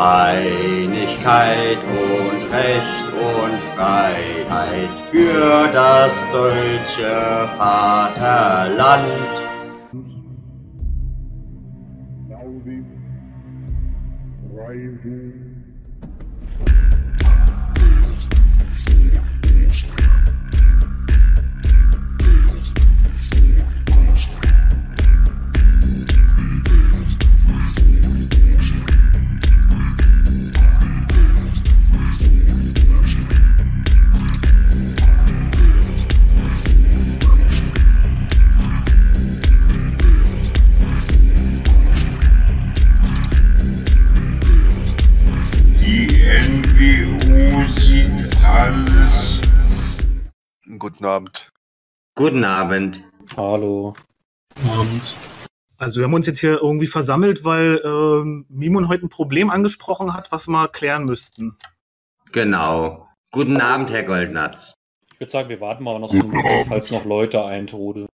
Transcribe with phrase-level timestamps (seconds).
[0.00, 9.39] Einigkeit und Recht und Freiheit für das deutsche Vaterland.
[52.30, 53.02] Guten Abend.
[53.36, 53.92] Hallo.
[54.62, 55.16] Und
[55.78, 60.14] also wir haben uns jetzt hier irgendwie versammelt, weil ähm, Mimon heute ein Problem angesprochen
[60.14, 61.56] hat, was wir klären müssten.
[62.30, 63.08] Genau.
[63.32, 64.74] Guten Abend, Herr Goldnatz.
[65.12, 68.06] Ich würde sagen, wir warten mal noch so eine Minute, falls noch Leute eintrudeln.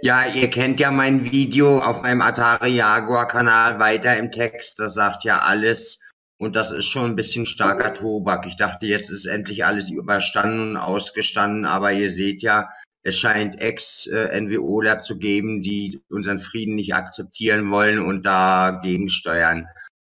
[0.00, 4.78] Ja, ihr kennt ja mein Video auf meinem Atari Jaguar Kanal weiter im Text.
[4.78, 6.00] Das sagt ja alles.
[6.38, 8.46] Und das ist schon ein bisschen starker Tobak.
[8.46, 11.66] Ich dachte, jetzt ist endlich alles überstanden und ausgestanden.
[11.66, 12.70] Aber ihr seht ja,
[13.04, 19.66] es scheint Ex-NWOler zu geben, die unseren Frieden nicht akzeptieren wollen und dagegen steuern.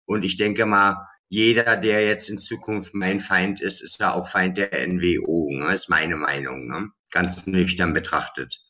[0.05, 4.27] Und ich denke mal, jeder, der jetzt in Zukunft mein Feind ist, ist da auch
[4.27, 5.49] Feind der NWO.
[5.51, 5.73] Ne?
[5.73, 6.67] Ist meine Meinung.
[6.67, 6.91] Ne?
[7.09, 8.61] Ganz nüchtern betrachtet.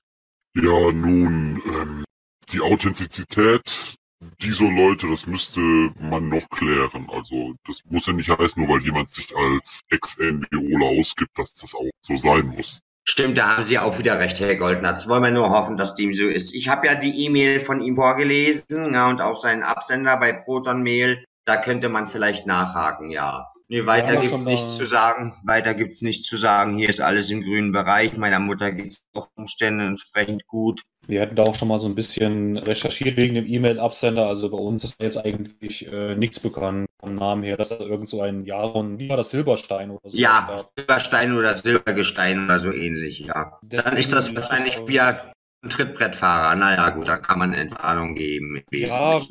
[0.56, 2.06] Ja, nun, ähm,
[2.54, 3.98] die Authentizität
[4.42, 5.60] dieser Leute, das müsste
[6.00, 7.10] man noch klären.
[7.10, 11.76] Also das muss ja nicht heißen, nur weil jemand sich als Ex-NWOler ausgibt, dass das
[11.76, 12.80] auch so sein muss.
[13.06, 15.08] Stimmt, da haben Sie auch wieder recht, Herr Goldnatz.
[15.08, 16.54] Wollen wir nur hoffen, dass dem so ist.
[16.54, 20.82] Ich habe ja die E-Mail von ihm vorgelesen ja, und auch seinen Absender bei Proton
[20.82, 21.26] Mail.
[21.46, 23.52] Da könnte man vielleicht nachhaken, ja.
[23.68, 25.36] Nee, weiter Ja, gibt's nichts zu sagen.
[25.44, 26.78] Weiter gibt's nichts zu sagen.
[26.78, 28.16] Hier ist alles im grünen Bereich.
[28.16, 30.84] Meiner Mutter geht's auch Umständen entsprechend gut.
[31.08, 34.28] Wir hatten da auch schon mal so ein bisschen recherchiert wegen dem E-Mail-Absender.
[34.28, 38.08] Also bei uns ist jetzt eigentlich äh, nichts bekannt vom Namen her, dass da irgend
[38.08, 40.18] so ein Jaron, wie war das, Silberstein oder so.
[40.18, 43.60] Ja, Silberstein oder Silbergestein oder so ähnlich, ja.
[43.64, 46.56] Dann ist das Deswegen wahrscheinlich ist wieder ein Trittbrettfahrer.
[46.56, 48.64] Naja, gut, da kann man Entwarnung geben.
[48.72, 49.22] Ja,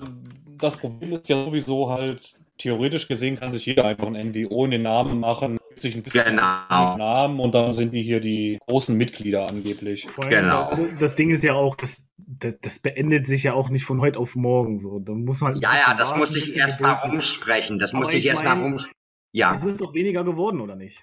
[0.59, 4.71] das Problem ist ja sowieso halt, theoretisch gesehen kann sich jeder einfach ein NWO in
[4.73, 6.97] den Namen machen, gibt sich ein bisschen Genau.
[6.97, 10.07] Namen und dann sind die hier die großen Mitglieder angeblich.
[10.29, 10.77] Genau.
[10.99, 14.19] Das Ding ist ja auch, das, das, das beendet sich ja auch nicht von heute
[14.19, 14.99] auf morgen so.
[15.01, 17.79] Da muss man Ja, ja, das muss sich erstmal rumsprechen.
[17.79, 18.97] Das muss Aber sich ich erstmal mein- rumsprechen.
[19.35, 21.03] Ja, Es ist doch weniger geworden, oder nicht?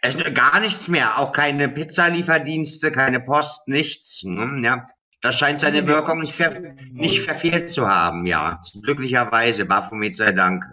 [0.00, 1.18] es ist gar nichts mehr.
[1.18, 4.22] Auch keine Pizzalieferdienste, keine Post, nichts.
[4.24, 4.86] ne, Ja,
[5.20, 5.86] das scheint seine.
[5.86, 6.60] Wirkung nicht, ver
[6.92, 8.60] nicht verfehlt zu haben, ja.
[8.82, 10.64] Glücklicherweise, Baphomet sei Dank.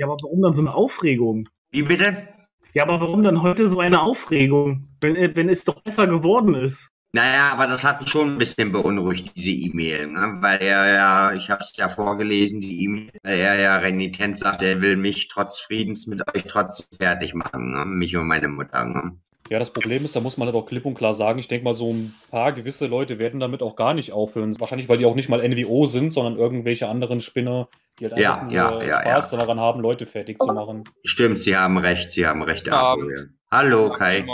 [0.00, 1.46] Ja, aber warum dann so eine Aufregung?
[1.72, 2.26] Wie bitte?
[2.72, 6.54] Ja, aber warum dann heute so eine Aufregung, wenn, äh, wenn es doch besser geworden
[6.54, 6.88] ist?
[7.12, 10.38] Naja, aber das hat mich schon ein bisschen beunruhigt, diese E-Mail, ne?
[10.40, 14.62] weil er ja, ich habe es ja vorgelesen, die E-Mail, weil er ja renitent sagt,
[14.62, 17.84] er will mich trotz Friedens mit euch trotzdem fertig machen, ne?
[17.84, 18.86] mich und meine Mutter.
[18.86, 19.18] Ne?
[19.50, 21.64] Ja, das Problem ist, da muss man halt auch klipp und klar sagen, ich denke
[21.64, 24.58] mal, so ein paar gewisse Leute werden damit auch gar nicht aufhören.
[24.60, 27.68] Wahrscheinlich, weil die auch nicht mal NWO sind, sondern irgendwelche anderen Spinner,
[28.00, 30.84] die halt Ja, einfach nur ja, ja, Spaß daran haben, Leute fertig zu machen.
[31.04, 32.68] Stimmt, Sie haben recht, Sie haben recht.
[32.70, 33.18] Arthur, Abend.
[33.18, 33.24] ja.
[33.50, 34.26] Hallo Kai.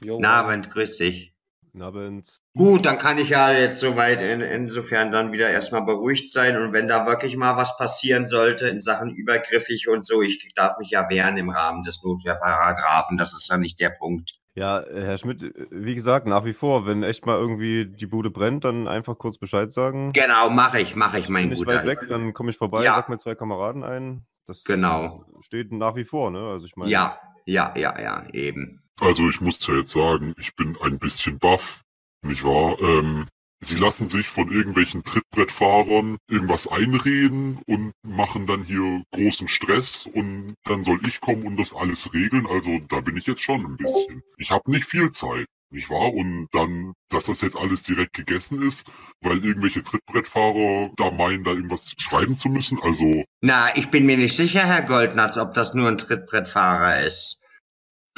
[0.00, 1.34] Guten Abend, grüß dich.
[1.64, 2.40] Guten Abend.
[2.56, 6.56] Gut, dann kann ich ja jetzt soweit in, insofern dann wieder erstmal beruhigt sein.
[6.60, 10.78] Und wenn da wirklich mal was passieren sollte in Sachen übergriffig und so, ich darf
[10.78, 13.16] mich ja wehren im Rahmen des Notwehrparagraphen.
[13.16, 14.37] Das ist ja nicht der Punkt.
[14.58, 18.06] Ja, äh, Herr Schmidt, äh, wie gesagt, nach wie vor, wenn echt mal irgendwie die
[18.06, 20.12] Bude brennt, dann einfach kurz Bescheid sagen.
[20.12, 21.76] Genau, mache ich, mache ich, mein Guter.
[21.76, 22.94] weit weg, dann komme ich vorbei, Ja.
[22.96, 24.26] sag mir zwei Kameraden ein.
[24.46, 25.24] Das Genau.
[25.42, 26.40] steht nach wie vor, ne?
[26.40, 28.80] Also ich meine, Ja, ja, ja, ja, eben.
[29.00, 31.82] Also ich muss ja jetzt sagen, ich bin ein bisschen baff,
[32.22, 32.76] nicht wahr?
[32.80, 33.26] Ähm,
[33.60, 40.54] sie lassen sich von irgendwelchen Trittbrettfahrern irgendwas einreden und machen dann hier großen Stress und
[40.64, 42.46] dann soll ich kommen und das alles regeln.
[42.46, 44.22] Also da bin ich jetzt schon ein bisschen.
[44.36, 45.46] Ich habe nicht viel Zeit.
[45.70, 46.14] Nicht wahr?
[46.14, 48.86] Und dann, dass das jetzt alles direkt gegessen ist,
[49.20, 52.78] weil irgendwelche Trittbrettfahrer da meinen, da irgendwas schreiben zu müssen.
[52.82, 57.40] Also, Na, ich bin mir nicht sicher, Herr Goldnatz, ob das nur ein Trittbrettfahrer ist.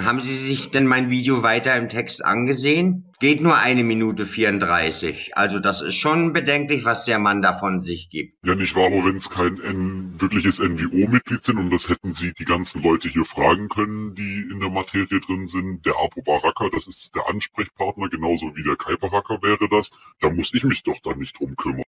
[0.05, 3.05] Haben Sie sich denn mein Video weiter im Text angesehen?
[3.21, 5.37] Geht nur eine Minute 34.
[5.37, 8.35] Also das ist schon bedenklich, was der Mann da von sich gibt.
[8.43, 12.33] Ja, nicht wahr, aber wenn es kein N wirkliches NWO-Mitglied sind und das hätten sie
[12.33, 15.85] die ganzen Leute hier fragen können, die in der Materie drin sind.
[15.85, 19.91] Der Abu Baraka, das ist der Ansprechpartner, genauso wie der Kai Baraka wäre das.
[20.21, 21.85] Da muss ich mich doch dann nicht drum kümmern.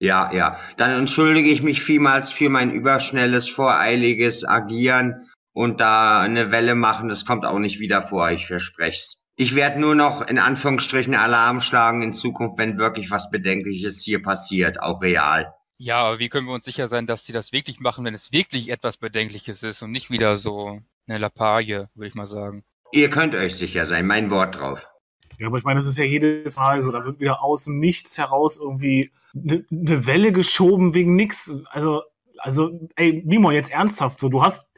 [0.00, 0.58] Ja, ja.
[0.76, 7.08] Dann entschuldige ich mich vielmals für mein überschnelles, voreiliges Agieren und da eine Welle machen.
[7.08, 11.60] Das kommt auch nicht wieder vor, ich verspreche Ich werde nur noch in Anführungsstrichen Alarm
[11.60, 15.54] schlagen in Zukunft, wenn wirklich was Bedenkliches hier passiert, auch real.
[15.78, 18.32] Ja, aber wie können wir uns sicher sein, dass sie das wirklich machen, wenn es
[18.32, 22.64] wirklich etwas Bedenkliches ist und nicht wieder so eine Lappalie, würde ich mal sagen.
[22.92, 24.90] Ihr könnt euch sicher sein, mein Wort drauf.
[25.38, 27.78] Ja, aber ich meine, das ist ja jedes Mal so, da wird wieder aus dem
[27.80, 31.52] Nichts heraus irgendwie eine ne Welle geschoben wegen nix.
[31.70, 32.02] Also,
[32.38, 34.70] also, ey, Mimo, jetzt ernsthaft, so, du hast,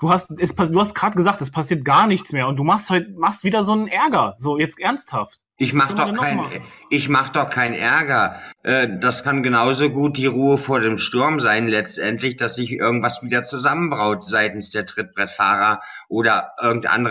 [0.00, 2.90] du hast, es, du hast gerade gesagt, es passiert gar nichts mehr und du machst
[2.90, 5.44] heute, machst wieder so einen Ärger, so, jetzt ernsthaft.
[5.56, 6.40] Ich mach doch kein,
[6.90, 8.40] ich mach doch kein Ärger.
[8.64, 13.22] Äh, das kann genauso gut die Ruhe vor dem Sturm sein, letztendlich, dass sich irgendwas
[13.22, 17.06] wieder zusammenbraut seitens der Trittbrettfahrer oder irgendein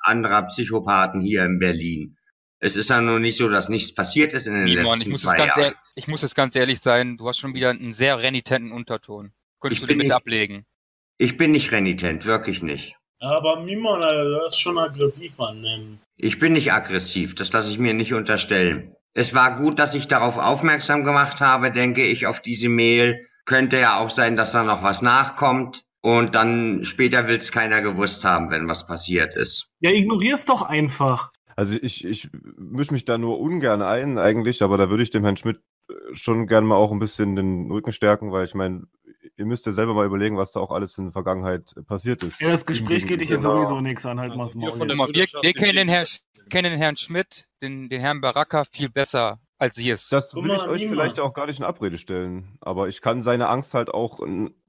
[0.00, 2.16] anderer, Psychopathen hier in Berlin.
[2.58, 5.36] Es ist ja nur nicht so, dass nichts passiert ist in den Simon, letzten zwei
[5.36, 5.60] Jahren.
[5.60, 9.32] Ehrlich, ich muss jetzt ganz ehrlich sein, du hast schon wieder einen sehr renitenten Unterton.
[9.60, 10.64] Könntest ich du den bitte ablegen?
[11.18, 12.96] Ich bin nicht renitent, wirklich nicht.
[13.20, 16.00] Aber Mimon, du hast schon aggressiv annehmen.
[16.16, 18.94] Ich bin nicht aggressiv, das lasse ich mir nicht unterstellen.
[19.14, 23.26] Es war gut, dass ich darauf aufmerksam gemacht habe, denke ich, auf diese Mail.
[23.46, 25.84] Könnte ja auch sein, dass da noch was nachkommt.
[26.02, 29.70] Und dann später will es keiner gewusst haben, wenn was passiert ist.
[29.80, 31.32] Ja, ignorier's doch einfach.
[31.56, 32.28] Also ich, ich
[32.58, 35.94] mische mich da nur ungern ein eigentlich, aber da würde ich dem Herrn Schmidt äh,
[36.12, 38.82] schon gerne mal auch ein bisschen den Rücken stärken, weil ich meine,
[39.36, 42.40] ihr müsst ja selber mal überlegen, was da auch alles in der Vergangenheit passiert ist.
[42.40, 43.56] Ja, das Gespräch geht dich ja genau.
[43.56, 46.06] sowieso nichts an, halt mal Wir, wir, wir kennen, den Herr,
[46.50, 50.08] kennen den Herrn Schmidt, den, den Herrn Baraka viel besser als Sie es.
[50.08, 53.48] Das will ich euch vielleicht auch gar nicht in Abrede stellen, aber ich kann seine
[53.48, 54.20] Angst halt auch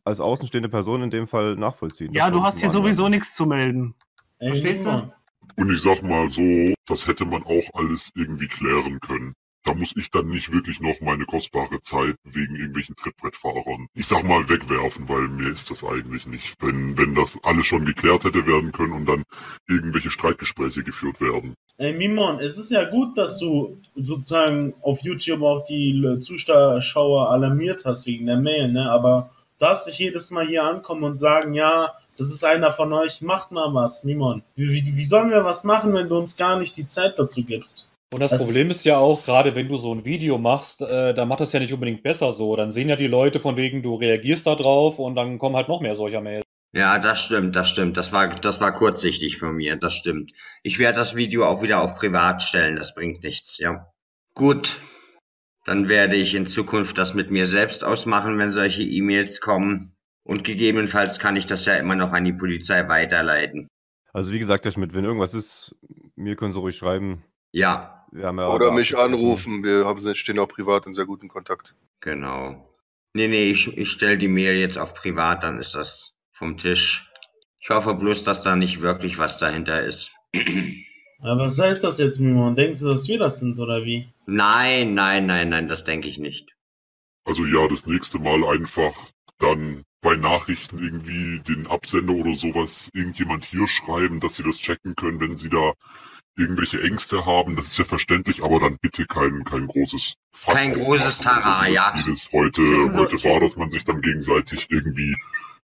[0.04, 2.14] als außenstehende Person in dem Fall nachvollziehen.
[2.14, 3.96] Ja, du hast hier sowieso nichts zu melden.
[4.40, 5.12] Verstehst du?
[5.58, 9.36] Und ich sag mal so, das hätte man auch alles irgendwie klären können.
[9.66, 14.24] Da muss ich dann nicht wirklich noch meine kostbare Zeit wegen irgendwelchen Trittbrettfahrern, ich sag
[14.24, 16.56] mal, wegwerfen, weil mir ist das eigentlich nicht.
[16.62, 19.24] Wenn, wenn das alles schon geklärt hätte werden können und dann
[19.68, 21.56] irgendwelche Streitgespräche geführt werden.
[21.78, 27.86] Ey, Mimon, es ist ja gut, dass du sozusagen auf YouTube auch die Zuschauer alarmiert
[27.86, 28.90] hast wegen der Mail, ne?
[28.92, 32.94] Aber du darfst dich jedes Mal hier ankommen und sagen, ja, das ist einer von
[32.94, 34.44] euch, macht mal was, Mimon.
[34.56, 37.44] Wie, wie, wie sollen wir was machen, wenn du uns gar nicht die Zeit dazu
[37.44, 37.85] gibst?
[38.14, 41.14] Und das also, Problem ist ja auch, gerade wenn du so ein Video machst, äh,
[41.14, 42.56] dann macht das ja nicht unbedingt besser so.
[42.56, 45.68] Dann sehen ja die Leute von wegen, du reagierst da drauf und dann kommen halt
[45.68, 46.46] noch mehr solcher Mails.
[46.74, 47.98] Ja, das stimmt, das stimmt.
[47.98, 50.34] Das war, das war kurzsichtig von mir, das stimmt.
[50.62, 53.92] Ich werde das Video auch wieder auf privat stellen, das bringt nichts, ja.
[54.34, 54.78] Gut,
[55.64, 59.96] dann werde ich in Zukunft das mit mir selbst ausmachen, wenn solche E-Mails kommen.
[60.24, 63.68] Und gegebenenfalls kann ich das ja immer noch an die Polizei weiterleiten.
[64.12, 65.76] Also wie gesagt, Herr Schmidt, wenn irgendwas ist,
[66.16, 67.24] mir können Sie ruhig schreiben.
[67.56, 68.06] Ja.
[68.12, 69.64] ja Oder mich anrufen.
[69.64, 71.74] Wir haben, stehen auch privat in sehr guten Kontakt.
[72.02, 72.70] Genau.
[73.14, 77.10] Nee, nee, ich, ich stelle die Mail jetzt auf privat, dann ist das vom Tisch.
[77.62, 80.12] Ich hoffe bloß, dass da nicht wirklich was dahinter ist.
[81.22, 82.58] Aber was heißt das jetzt, Mimon?
[82.58, 84.14] Denkst du, dass wir das sind, oder wie?
[84.26, 86.58] Nein, nein, nein, nein, das denke ich nicht.
[87.24, 88.94] Also ja, das nächste Mal einfach
[89.40, 94.96] dann bei Nachrichten irgendwie den Absender oder sowas irgendjemand hier schreiben, dass sie das checken
[94.98, 95.74] können, wenn sie da
[96.38, 100.74] irgendwelche Ängste haben, das ist ja verständlich, aber dann bitte kein, kein großes Fass Kein
[100.74, 101.94] großes Tara, ja.
[101.96, 105.16] Wie das heute, heute war, dass man sich dann gegenseitig irgendwie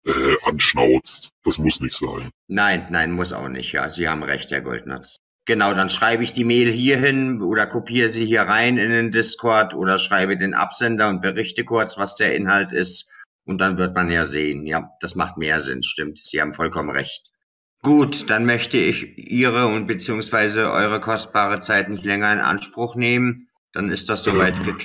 [0.04, 1.30] äh, anschnauzt.
[1.44, 2.30] Das muss nicht sein.
[2.48, 3.90] Nein, nein, muss auch nicht, ja.
[3.90, 5.16] Sie haben recht, Herr Goldnatz.
[5.46, 9.12] Genau, dann schreibe ich die Mail hier hin oder kopiere sie hier rein in den
[9.12, 13.08] Discord oder schreibe den Absender und berichte kurz, was der Inhalt ist
[13.46, 16.18] und dann wird man ja sehen, ja, das macht mehr Sinn, stimmt.
[16.18, 17.30] Sie haben vollkommen recht.
[17.82, 23.48] Gut, dann möchte ich Ihre und beziehungsweise eure kostbare Zeit nicht länger in Anspruch nehmen.
[23.72, 24.76] Dann ist das soweit ähm,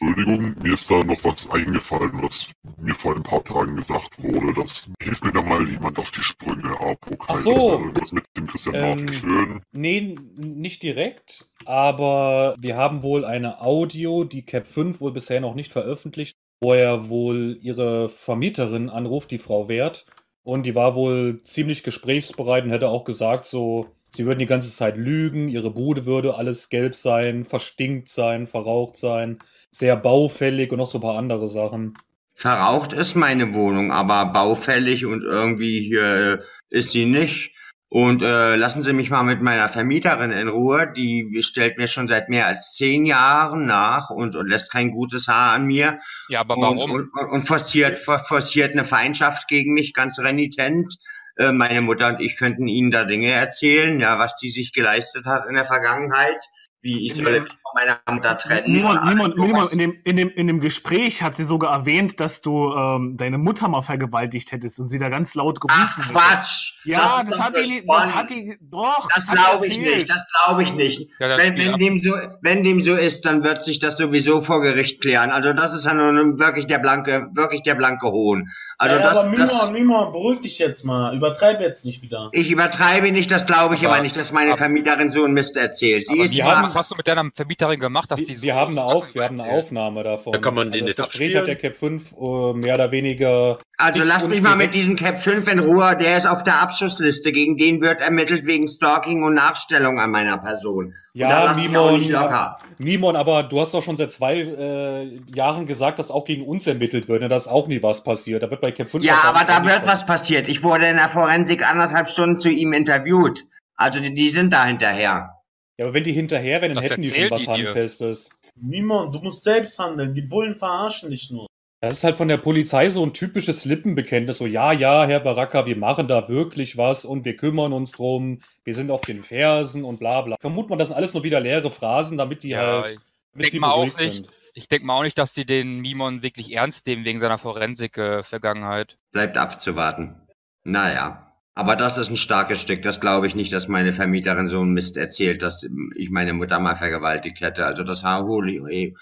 [0.00, 2.48] Entschuldigung, mir ist da noch was eingefallen, was
[2.78, 4.52] mir vor ein paar Tagen gesagt wurde.
[4.60, 6.70] Das hilft mir da mal jemand auf die Sprünge.
[6.80, 7.90] Apok, Ach so.
[7.94, 9.60] Was mit dem Christian ähm, schön.
[9.72, 15.54] Nee, nicht direkt, aber wir haben wohl eine Audio, die Cap 5 wohl bisher noch
[15.54, 20.06] nicht veröffentlicht wo er wohl ihre Vermieterin anruft, die Frau Wert.
[20.44, 24.70] Und die war wohl ziemlich gesprächsbereit und hätte auch gesagt, so, sie würden die ganze
[24.70, 29.38] Zeit lügen, ihre Bude würde alles gelb sein, verstinkt sein, verraucht sein,
[29.70, 31.94] sehr baufällig und noch so ein paar andere Sachen.
[32.34, 37.52] Verraucht ist meine Wohnung, aber baufällig und irgendwie hier ist sie nicht.
[37.94, 40.92] Und äh, lassen Sie mich mal mit meiner Vermieterin in Ruhe.
[40.96, 45.28] Die stellt mir schon seit mehr als zehn Jahren nach und, und lässt kein gutes
[45.28, 46.00] Haar an mir.
[46.28, 46.90] Ja, aber warum?
[46.90, 50.92] Und, und, und forciert, forciert eine Feindschaft gegen mich, ganz renitent.
[51.36, 55.24] Äh, meine Mutter und ich könnten Ihnen da Dinge erzählen, ja, was die sich geleistet
[55.26, 56.40] hat in der Vergangenheit.
[56.84, 58.70] Wie ich soll meiner Mutter trennen.
[58.72, 62.40] Niemand, niemand, niemand in, dem, in, dem, in dem Gespräch hat sie sogar erwähnt, dass
[62.40, 66.08] du ähm, deine Mutter mal vergewaltigt hättest und sie da ganz laut gerufen Ach hätte.
[66.10, 66.74] Quatsch!
[66.84, 69.08] Ja, ist das, doch hat die, das hat die, doch.
[69.12, 71.08] Das die glaube ich nicht, das glaube ich nicht.
[71.18, 74.40] Ja, das Wenn, wenn, dem so, wenn dem so ist, dann wird sich das sowieso
[74.40, 75.30] vor Gericht klären.
[75.30, 78.50] Also das ist ja nun wirklich der blanke, wirklich der blanke Hohn.
[78.78, 81.16] Also ja, das, aber das, Mimon, Mimon, beruhig dich jetzt mal.
[81.16, 82.28] Übertreib jetzt nicht wieder.
[82.32, 85.34] ich übertreibe nicht, das glaube ich Aber- aber, nicht, dass meine aber- Vermieterin so einen
[85.34, 86.06] Mist erzählt.
[86.06, 88.36] Sie Aber ist zwar, haben- was hast du mit deiner Vermieterin gemacht, dass die Wir,
[88.36, 89.50] so wir haben eine, Auf, wir haben eine?
[89.50, 90.32] Aufnahme davon.
[90.32, 91.56] Da kann man den also nicht das Gespräch abspielen.
[91.56, 93.58] hat der Cap 5 äh, mehr oder weniger.
[93.78, 96.60] also lasst uns mich mal mit diesem Cap 5 in Ruhe, der ist auf der
[96.60, 97.32] Abschussliste.
[97.32, 100.94] Gegen den wird ermittelt wegen Stalking und Nachstellung an meiner Person.
[101.12, 102.58] Ja, lass locker.
[102.78, 106.66] Mimon, aber du hast doch schon seit zwei äh, Jahren gesagt, dass auch gegen uns
[106.66, 107.22] ermittelt wird.
[107.22, 107.28] Ne?
[107.28, 108.42] Da ist auch nie was passiert.
[108.42, 110.48] Da wird bei Cap 5 Ja, aber da wird was passiert.
[110.48, 113.44] Ich wurde in der Forensik anderthalb Stunden zu ihm interviewt.
[113.76, 115.33] Also die, die sind da hinterher.
[115.78, 117.48] Ja, aber wenn die hinterher wären, dann Das hätten die schon was die.
[117.48, 118.30] Handfestes.
[118.56, 120.14] Mimon, du musst selbst handeln.
[120.14, 121.46] Die Bullen verarschen dich nur.
[121.80, 124.38] Das ist halt von der Polizei so ein typisches Lippenbekenntnis.
[124.38, 128.40] So, ja, ja, Herr Baraka, wir machen da wirklich was und wir kümmern uns drum.
[128.64, 130.36] Wir sind auf den Fersen und bla bla.
[130.40, 132.98] Vermutet man, das sind alles nur wieder leere Phrasen, damit die Ja, halt, ich
[133.32, 134.16] damit sie mal auch beruhigt nicht.
[134.16, 134.28] sind.
[134.54, 138.96] Ich denke mal auch nicht, dass die den Mimon wirklich ernst nehmen wegen seiner Forensik-Vergangenheit.
[139.12, 140.14] Bleibt abzuwarten.
[140.62, 141.23] Naja.
[141.56, 142.82] Aber das ist ein starkes Stück.
[142.82, 146.58] Das glaube ich nicht, dass meine Vermieterin so einen Mist erzählt, dass ich meine Mutter
[146.58, 147.64] mal vergewaltigt hätte.
[147.64, 148.94] Also das Haholi,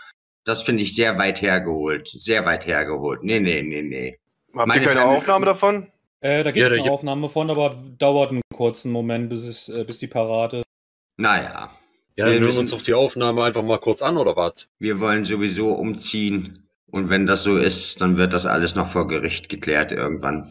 [0.45, 2.09] das finde ich sehr weit hergeholt.
[2.09, 3.23] Sehr weit hergeholt.
[3.23, 4.19] Nee, nee, nee, nee.
[4.55, 5.93] Habt Meine ihr keine Family- Aufnahme davon?
[6.21, 9.69] Äh, da gibt es Ja, eine Aufnahme von, aber dauert einen kurzen Moment, bis, es,
[9.71, 10.63] äh, bis die Parade.
[11.17, 11.71] Naja.
[12.17, 14.69] Ja, Wir dann hören uns doch die Aufnahme einfach mal kurz an, oder was?
[14.79, 16.69] Wir wollen sowieso umziehen.
[16.91, 20.51] Und wenn das so ist, dann wird das alles noch vor Gericht geklärt irgendwann.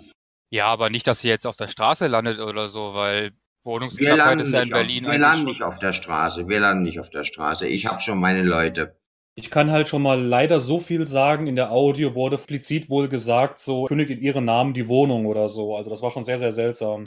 [0.51, 3.31] Ja, aber nicht, dass sie jetzt auf der Straße landet oder so, weil
[3.63, 6.49] Wohnungsknappheit ist ja in nicht, auf, Berlin wir landen nicht auf der Straße.
[6.49, 7.67] Wir landen nicht auf der Straße.
[7.67, 8.97] Ich habe schon meine Leute.
[9.35, 11.47] Ich kann halt schon mal leider so viel sagen.
[11.47, 15.47] In der Audio wurde explizit wohl gesagt, so kündigt in ihren Namen die Wohnung oder
[15.47, 15.77] so.
[15.77, 17.05] Also das war schon sehr, sehr seltsam.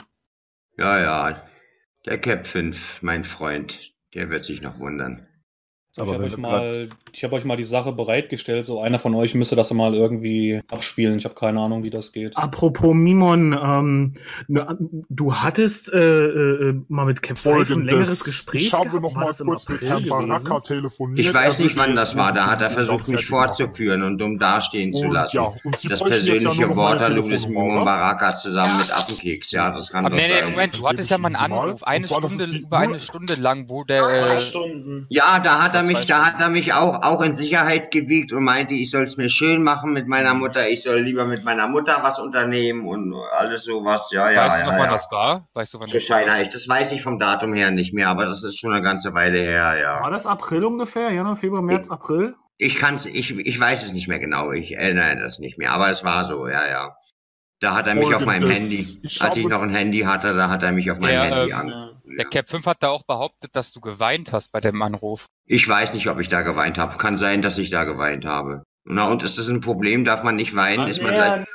[0.77, 1.41] Ja, ja.
[2.07, 5.27] Der Cap 5, mein Freund, der wird sich noch wundern.
[5.95, 8.65] So, Aber ich habe euch, mal, ich hab euch mal die Sache bereitgestellt.
[8.65, 11.17] So einer von euch müsste das mal irgendwie abspielen.
[11.17, 12.35] Ich habe keine Ahnung, wie das geht.
[12.35, 14.13] Apropos Mimon, ähm,
[14.49, 19.03] ne, du hattest äh, äh, mal mit Cap 5 ein längeres Gespräch Ich habe gehabt.
[19.03, 20.05] noch mal kurz mit Herrn?
[20.09, 21.19] Baraka telefoniert.
[21.19, 22.33] Ich weiß nicht, wann das war.
[22.33, 25.37] Da hat er versucht, mich vorzuführen und dumm dastehen zu Und lassen.
[25.37, 27.85] ja, und Sie Das ja persönliche meine Waterloo des Mimon?
[27.85, 29.51] Baraka zusammen mit Affenkeks.
[29.53, 30.51] Ja, das kann Aber doch nee, nee, sein.
[30.51, 34.03] Moment, du hattest ja mal einen Anruf, eine Stunde, über eine Stunde lang, wo der,
[34.03, 35.05] Zwei äh, Stunden.
[35.07, 38.43] Ja, da hat er mich, da hat er mich auch, auch in Sicherheit gewiegt und
[38.43, 40.67] meinte, ich soll es mir schön machen mit meiner Mutter.
[40.69, 44.09] Ich soll lieber mit meiner Mutter was unternehmen und alles sowas.
[44.11, 44.79] Ja, ja, weißt du noch, ja.
[44.79, 44.93] wann ja.
[44.93, 45.47] das war?
[45.53, 46.17] Weißt du, wann das war?
[46.17, 46.49] scheinheilig.
[46.49, 49.39] Das weiß ich vom Datum her nicht mehr, aber das ist schon eine ganze Weile
[49.39, 50.01] her, ja.
[50.01, 51.11] War das April ungefähr?
[51.11, 52.35] Januar, Februar, März, April?
[52.57, 54.51] Ich kann's, ich, ich weiß es nicht mehr genau.
[54.51, 56.95] Ich erinnere das nicht mehr, aber es war so, ja, ja.
[57.59, 58.49] Da hat er mich auf meinem.
[58.49, 61.51] Handy, Ich als ich noch ein Handy hatte, da hat er mich auf meinem Handy
[61.51, 61.94] ähm, an.
[62.07, 62.15] Ja.
[62.17, 65.25] Der Cap 5 hat da auch behauptet, dass du geweint hast bei dem Anruf.
[65.45, 66.97] Ich weiß nicht, ob ich da geweint habe.
[66.97, 68.63] Kann sein, dass ich da geweint habe.
[68.83, 70.05] Na, und ist das ein Problem?
[70.05, 70.81] Darf man nicht weinen?
[70.81, 71.45] Ah, ist man nee, gleich,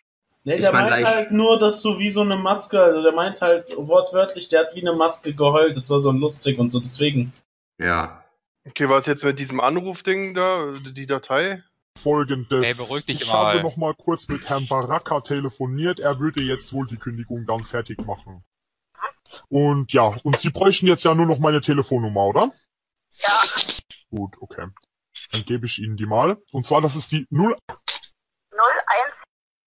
[0.44, 3.02] nee, ist der man meint gleich- halt nur, dass du wie so eine Maske, also
[3.02, 6.70] der meint halt wortwörtlich, der hat wie eine Maske geheult, das war so lustig und
[6.70, 7.32] so, deswegen.
[7.78, 8.16] ja.
[8.68, 11.62] Okay, was jetzt mit diesem Anrufding da, die Datei?
[11.98, 12.62] Folgendes.
[12.66, 13.54] Ey, beruhig dich ich mal.
[13.54, 15.98] habe noch mal kurz mit Herrn Baraka telefoniert.
[15.98, 18.44] Er würde jetzt wohl die Kündigung dann fertig machen.
[19.48, 22.50] Und ja, und Sie bräuchten jetzt ja nur noch meine Telefonnummer, oder?
[23.18, 23.42] Ja.
[24.10, 24.66] Gut, okay.
[25.32, 26.38] Dann gebe ich Ihnen die mal.
[26.52, 27.80] Und zwar, das ist die 0, 01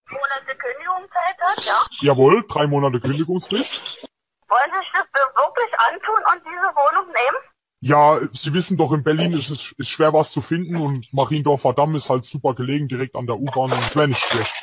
[0.09, 1.81] Monate Kündigungszeit hat, ja.
[2.01, 3.81] jawohl, drei Monate Kündigungsfrist.
[4.47, 7.53] Wollen Sie sich das wirklich antun und diese Wohnung nehmen?
[7.79, 11.73] Ja, Sie wissen doch, in Berlin ist es ist schwer was zu finden und Mariendorfer
[11.73, 14.55] Damm ist halt super gelegen, direkt an der U-Bahn und es wäre nicht schlecht.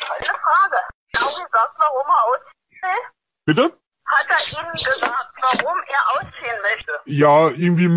[0.00, 0.76] Keine Frage.
[1.12, 3.14] Genau gesagt, warum er ausziehen will?
[3.44, 3.78] Bitte?
[4.06, 6.92] Hat er Ihnen gesagt, warum er ausziehen möchte?
[7.06, 7.88] Ja, irgendwie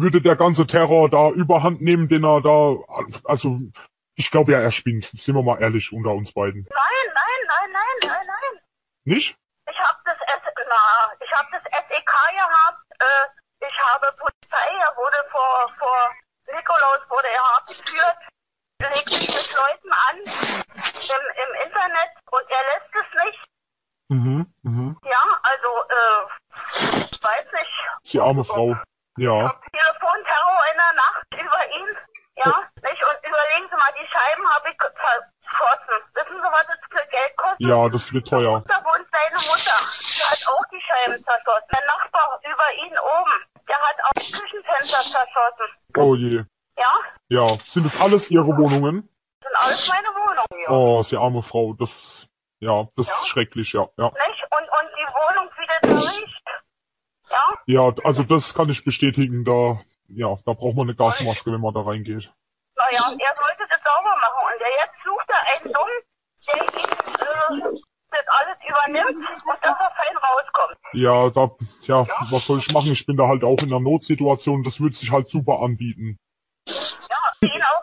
[0.00, 2.76] würde der ganze Terror da überhand nehmen, den er da,
[3.24, 3.58] also
[4.14, 5.06] ich glaube ja, er spinnt.
[5.06, 6.66] Sind wir mal ehrlich unter uns beiden.
[6.68, 8.62] Nein, nein, nein, nein, nein, nein.
[9.04, 9.36] Nicht?
[9.70, 12.84] Ich habe das, S na, ich habe das SEK gehabt.
[12.98, 14.68] Äh, ich habe Polizei.
[14.80, 16.10] Er wurde vor, vor
[16.52, 18.16] Nikolaus wurde er hart geführt.
[18.80, 23.40] Legt sich mit Leuten an im, im Internet und er lässt es nicht.
[24.10, 24.96] Mhm, mhm.
[25.04, 27.70] Ja, also, äh, ich weiß nicht.
[28.12, 28.74] Die arme Frau.
[29.16, 29.54] Ja.
[29.70, 31.96] Telefonterror in der Nacht über ihn.
[32.36, 33.02] Ja, nicht?
[33.06, 35.96] Und überlegen Sie mal, die Scheiben habe ich verschossen.
[36.14, 37.60] Wissen Sie, was das für Geld kostet?
[37.60, 38.64] Ja, das wird teuer.
[38.66, 39.78] Da wohnt seine Mutter.
[40.00, 41.68] Die hat auch die Scheiben zerschossen.
[41.72, 45.68] Der Nachbar über ihn oben, der hat auch Küchenfenster zerschossen.
[45.96, 46.42] Oh je.
[46.78, 46.92] Ja,
[47.28, 49.08] Ja, sind das alles Ihre Wohnungen?
[49.40, 50.70] das sind alles meine Wohnungen, ja.
[50.70, 52.26] Oh, Sie arme Frau, das,
[52.60, 54.04] ja, das ist schrecklich, ja, ja.
[54.06, 54.44] Nicht?
[54.50, 56.42] Und, und die Wohnung wieder zerriecht.
[57.30, 61.60] Ja, Ja, also das kann ich bestätigen, da, ja, da braucht man eine Gasmaske, wenn
[61.60, 62.32] man da reingeht.
[62.76, 64.40] naja, er sollte das sauber machen.
[64.46, 65.92] Und er jetzt sucht er einen Dumm,
[66.48, 66.62] der
[67.62, 67.78] ihm äh,
[68.10, 70.78] das alles übernimmt und dass er fein rauskommt.
[70.92, 71.50] Ja, da,
[71.82, 72.90] ja, was soll ich machen?
[72.90, 76.18] Ich bin da halt auch in einer Notsituation, das würde sich halt super anbieten.
[76.66, 77.79] Ja, ihn auch.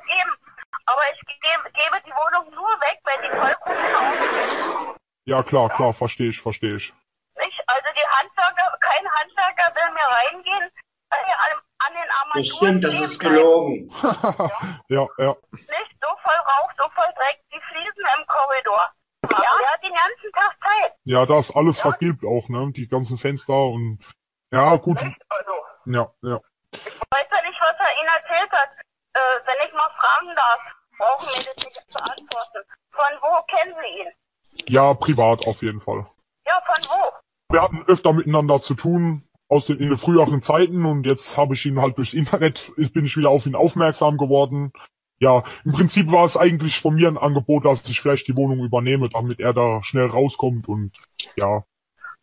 [0.88, 5.94] Aber ich gebe, gebe die Wohnung nur weg, wenn die vollkommen auf Ja, klar, klar,
[5.94, 6.94] verstehe ich, verstehe ich.
[7.36, 7.62] Nicht?
[7.68, 10.72] Also die Handwerker, kein Handwerker will mir reingehen,
[11.10, 13.92] weil er an, an den Armaturen Das stimmt, das ist gelogen.
[14.88, 15.36] ja, ja.
[15.52, 15.92] Nicht?
[16.02, 18.94] So voll Rauch, so voll Dreck, die Fliesen im Korridor.
[19.30, 20.94] Ja, er hat den ganzen Tag Zeit.
[21.04, 22.72] Ja, da ist alles vergilbt auch, ne?
[22.72, 24.00] Die ganzen Fenster und,
[24.54, 24.98] ja, gut.
[25.00, 25.52] Also,
[25.86, 26.40] Ja, ja.
[26.72, 28.70] ich weiß ja nicht, was er Ihnen erzählt hat.
[29.14, 30.60] Äh, wenn ich mal fragen darf,
[30.98, 32.64] brauchen wir das nicht zu antworten.
[32.92, 34.64] Von wo kennen Sie ihn?
[34.68, 36.08] Ja, privat auf jeden Fall.
[36.48, 37.14] Ja, von wo?
[37.54, 41.54] Wir hatten öfter miteinander zu tun aus den, in den früheren Zeiten und jetzt habe
[41.54, 44.74] ich ihn halt durchs Internet, ist- bin ich wieder auf ihn aufmerksam geworden.
[45.20, 48.60] Ja, im Prinzip war es eigentlich von mir ein Angebot, dass ich vielleicht die Wohnung
[48.60, 50.96] übernehme, damit er da schnell rauskommt und
[51.36, 51.64] ja.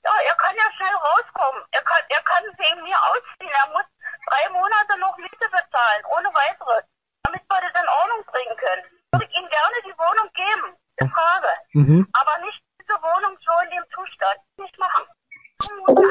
[0.04, 1.62] Ja, er kann ja schnell rauskommen.
[1.72, 3.50] Er kann, er kann wegen mir ausziehen.
[3.50, 3.86] Er muss
[4.28, 6.84] drei Monate noch Miete bezahlen, ohne weiteres,
[7.34, 8.84] damit wir das in Ordnung bringen können.
[8.86, 10.76] Ich würde ihm gerne die Wohnung geben.
[10.96, 11.50] Keine Frage.
[11.72, 12.08] Mhm.
[12.12, 14.38] Aber nicht diese Wohnung so in dem Zustand.
[14.58, 15.04] Nicht machen.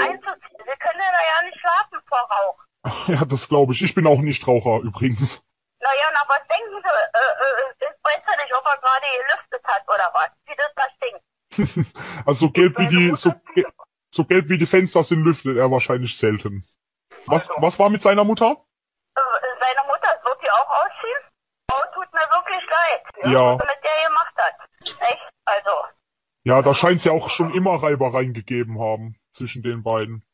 [0.03, 0.59] Einzuziehen.
[0.65, 2.59] Wir können ja da ja nicht schlafen vor Rauch.
[3.07, 3.81] Ja, das glaube ich.
[3.81, 5.41] Ich bin auch Nichtraucher übrigens.
[5.79, 6.87] Naja, na was denken Sie?
[6.87, 10.29] Äh, äh, ich weiß ja nicht, ob er gerade gelüftet hat oder was.
[10.45, 11.93] Wie das da stinkt.
[12.25, 13.33] Also so gelb wie die, so,
[14.11, 16.65] so gelb wie die Fenster sind, lüftet er wahrscheinlich selten.
[17.25, 18.65] Was, was war mit seiner Mutter?
[19.15, 19.21] Äh,
[19.59, 21.21] seine Mutter wird die auch ausziehen?
[21.71, 22.23] Oh, tut mir
[22.93, 23.33] wirklich leid.
[23.33, 23.53] Ja.
[23.53, 25.09] Was er mit der gemacht hat.
[25.09, 25.29] Echt?
[25.45, 25.71] Also,
[26.43, 30.25] Ja, da scheint es ja auch schon immer Reibereien gegeben haben zwischen den beiden.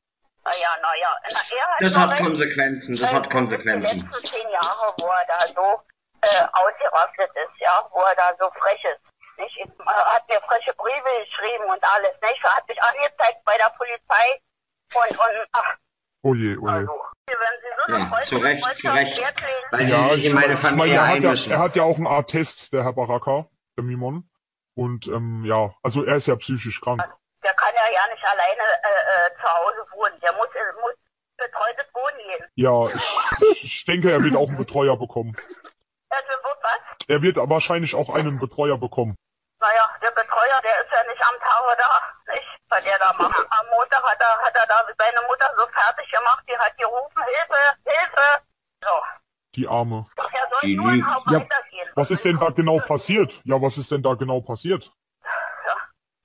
[0.44, 1.18] naja, naja.
[1.32, 2.18] Na, er hat Das hat.
[2.18, 4.00] Konsequenzen, das hat Die Konsequenzen.
[4.10, 5.82] letzten zehn Jahre, wo er da so
[6.22, 9.02] äh, ausgerastet ist, ja, wo er da so frech ist.
[9.38, 9.58] Nicht?
[9.58, 12.44] Er hat mir freche Briefe geschrieben und alles, nicht?
[12.44, 14.42] Er hat mich angezeigt bei der Polizei
[14.96, 15.76] und, und ach,
[16.22, 16.88] Oh je, oh je.
[17.28, 19.22] wenn Sie so Ja, zu Recht, zu Recht.
[19.72, 21.76] Weil sie Ja, sich ich, in meine ich meine, Familie er hat, ja, er hat
[21.76, 24.30] ja auch einen Attest, der Herr Baraka, der Mimon.
[24.76, 27.02] Und ähm, ja, also er ist ja psychisch krank.
[27.44, 30.20] der kann ja ja nicht alleine äh, äh, zu Hause wohnen.
[30.22, 30.94] Der muss, äh, muss
[31.38, 32.46] betreutes Wohnen gehen.
[32.56, 32.88] Ja,
[33.52, 35.36] ich, ich denke, er wird auch einen Betreuer bekommen.
[36.10, 36.80] Also wird was?
[37.08, 39.16] Er wird wahrscheinlich auch einen Betreuer bekommen.
[39.60, 40.99] Naja, der Betreuer, der ist ja
[42.70, 43.38] Was der da macht.
[43.38, 47.24] Am Montag hat er, hat er da seine Mutter so fertig gemacht, die hat gerufen,
[47.24, 48.44] Hilfe, Hilfe.
[48.84, 48.90] So.
[49.56, 50.06] Die Arme.
[50.18, 51.90] Er soll Die nur Ja, weitergehen.
[51.96, 53.42] Was ist denn da genau passiert?
[53.44, 54.92] Ja, was ist denn da genau passiert?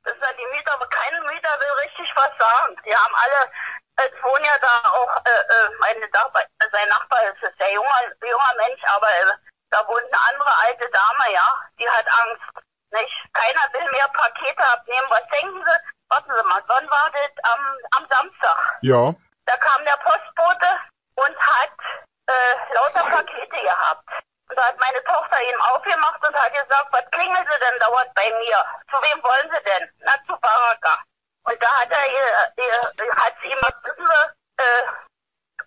[0.04, 2.76] Das ist ja die Mieter, aber kein Mieter will richtig was sagen.
[2.85, 3.50] Die haben alle,
[3.96, 8.00] es wohnen ja da auch, äh, äh, meine Nachbar, sein Nachbar ist es, der junger,
[8.20, 9.33] junger Mensch, aber äh,
[9.70, 12.68] da wohnt eine andere alte Dame, ja, die hat Angst.
[12.92, 13.16] Nicht?
[13.33, 15.09] Keiner will mehr Pakete abnehmen.
[15.09, 15.93] Was denken Sie?
[16.09, 17.33] Warten Sie mal, wann war das?
[17.43, 17.61] Am,
[17.97, 18.59] am Samstag.
[18.83, 19.14] Ja,
[19.47, 20.71] Da kam der Postbote
[21.17, 21.77] und hat
[22.27, 24.09] äh, lauter Pakete gehabt.
[24.49, 28.12] Und da hat meine Tochter ihm aufgemacht und hat gesagt, was klingeln Sie denn dauernd
[28.14, 28.59] bei mir?
[28.90, 29.90] Zu wem wollen Sie denn?
[30.01, 31.03] Na, zu Baraka.
[31.45, 32.81] Und da hat er ihr, ihr,
[33.17, 34.83] hat sie ihm wissen Sie, äh,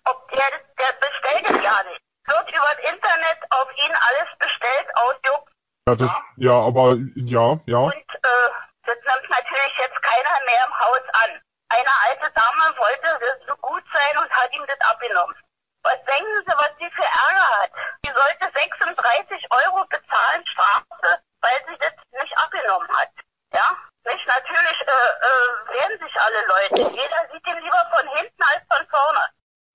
[0.04, 2.02] ob der, der bestellt es ja nicht.
[2.26, 5.52] Wird über das Internet auf ihn alles bestellt, ausjuckt
[5.88, 7.78] ja, das, ja, aber ja, ja.
[7.78, 8.50] und äh,
[8.88, 11.42] das nimmt natürlich jetzt keiner mehr im Haus an.
[11.68, 15.36] Eine alte Dame wollte so gut sein und hat ihm das abgenommen.
[15.82, 17.72] Was denken Sie, was sie für Ärger hat?
[18.02, 23.12] Sie sollte 36 Euro bezahlen, Strafe, weil sie das nicht abgenommen hat.
[23.52, 23.76] Ja?
[24.04, 24.26] Nicht?
[24.26, 26.96] Natürlich äh, äh, wehren sich alle Leute.
[26.96, 29.20] Jeder sieht ihn lieber von hinten als von vorne.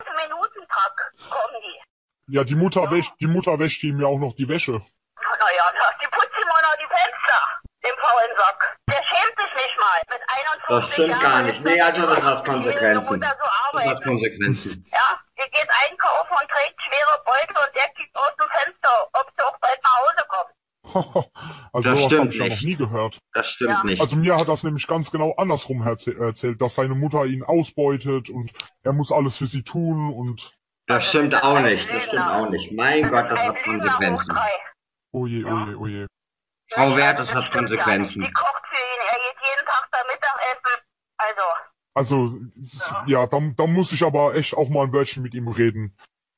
[0.02, 1.82] Fünf Minuten Tag kommen die.
[2.34, 4.82] Ja, die Mutter wäscht, die Mutter wäscht ihm ja auch noch die Wäsche.
[5.40, 5.66] Naja,
[6.02, 8.78] die putzen ihm auch noch die Fenster, dem faulen Sack.
[8.90, 10.00] Der schämt sich nicht mal.
[10.10, 11.64] Mit 51 Das stimmt Jahren gar nicht.
[11.64, 13.20] Nee, also das hat Konsequenzen.
[13.22, 14.04] Das hat.
[14.04, 14.86] Konsequenzen.
[14.92, 19.32] Ja, die geht einkaufen und trägt schwere Beutel und der kickt aus dem Fenster, ob
[19.36, 20.54] sie auch bald nach Hause kommt.
[21.74, 22.64] also Das sowas stimmt habe ich ja noch nicht.
[22.64, 23.18] nie gehört.
[23.34, 23.84] Das stimmt Ja.
[23.84, 24.02] nicht.
[24.02, 28.30] Also mir hat das nämlich ganz genau andersrum erzäh- erzählt, dass seine Mutter ihn ausbeutet
[28.30, 28.52] und
[28.84, 30.54] er muss alles für sie tun und
[30.88, 31.90] Das stimmt auch nicht.
[31.92, 32.72] Das stimmt auch nicht.
[32.74, 34.36] Mein Gott, das hat Konsequenzen.
[34.36, 34.52] drei.
[35.14, 36.06] oh je, oh je, oh je.
[36.74, 36.98] Frau Nicht?
[36.98, 37.54] Wert, das hat ja nicht.
[37.54, 38.24] Konsequenzen.
[38.24, 40.82] Die kocht für ihn, er geht jeden Tag da Mittagessen.
[41.18, 41.44] Also,
[41.96, 45.96] Also, ja, da, da muss ich aber echt auch mal ein Wörtchen mit ihm reden.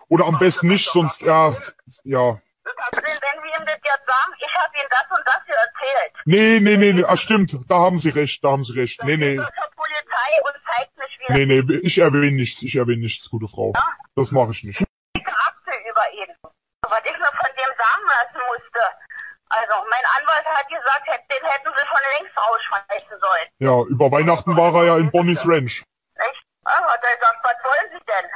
[0.08, 1.56] Oder am besten nicht, sonst, ja,
[2.04, 2.40] ja.
[2.64, 6.14] Wenn, wenn wir ihm das jetzt sagen, ich habe ihm das und das hier erzählt.
[6.26, 9.04] Nee, nee, nee, nee, ah, stimmt, da haben Sie recht, da haben Sie recht.
[9.04, 13.30] Nee, nee, Polizei und zeigt mich wieder nee, nee, ich erwähne nichts, ich erwähne nichts,
[13.30, 13.74] gute Frau.
[14.16, 14.80] Das mache ich nicht.
[14.80, 16.36] die Akte über ihn.
[16.82, 18.82] Was ich mir von dem sagen lassen musste.
[19.50, 23.48] Also, mein Anwalt hat gesagt, den hätten sie schon längst rausschmeißen sollen.
[23.60, 25.84] Ja, über Weihnachten war er ja in Bonnie's Ranch.
[26.16, 26.42] Nicht?
[26.66, 28.30] Ja, hat er gesagt, was wollen Sie denn?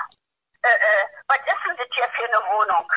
[0.61, 2.87] Äh, äh, was ist denn das hier für eine Wohnung?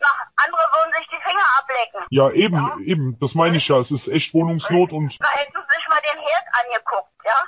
[0.00, 2.00] Na, andere würden sich die Finger ablecken.
[2.10, 5.74] Ja, eben, eben, das meine ich ja, es ist echt Wohnungsnot und, Da hätten Sie
[5.76, 7.38] sich mal den Herd angeguckt, ja?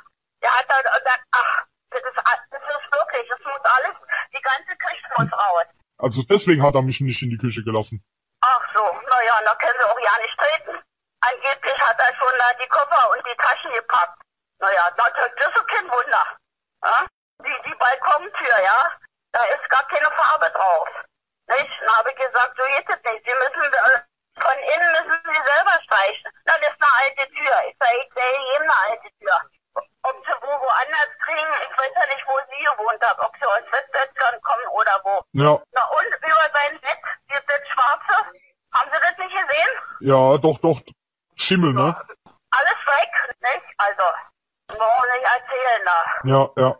[0.42, 1.52] Der hat da gesagt, ach,
[1.90, 3.96] das ist, das ist wirklich, das muss alles,
[4.32, 5.66] die ganze Küche muss raus.
[5.98, 8.02] also deswegen hat er mich nicht in die Küche gelassen.
[8.40, 10.78] Ach so, naja, da können Sie auch ja nicht treten.
[11.20, 14.18] Angeblich hat er schon da die Koffer und die Taschen gepackt.
[14.96, 16.24] Das, das ist kein Wunder.
[16.84, 17.06] Ja?
[17.44, 18.92] Die, die Balkontür, ja,
[19.32, 20.88] da ist gar keine Farbe drauf.
[21.48, 21.70] Nicht?
[21.80, 23.24] Dann habe ich gesagt, so geht es nicht.
[23.26, 24.00] Sie müssen, äh,
[24.40, 26.30] von innen müssen Sie selber streichen.
[26.44, 27.54] Das ist eine alte Tür.
[27.68, 29.36] Ich sage, ich sehe jedem eine alte Tür.
[30.02, 33.20] Ob Sie wo woanders kriegen, ich weiß ja nicht, wo Sie gewohnt haben.
[33.20, 35.22] Ob Sie aus Westdeutschland kommen oder wo.
[35.32, 38.14] Ja, Na und über sein Bett, das, das Schwarze,
[38.74, 39.70] haben Sie das nicht gesehen?
[40.00, 40.80] ja, doch, doch,
[41.36, 41.96] Schimmel, ne?
[41.96, 42.09] Alles
[46.24, 46.76] Ja, ja,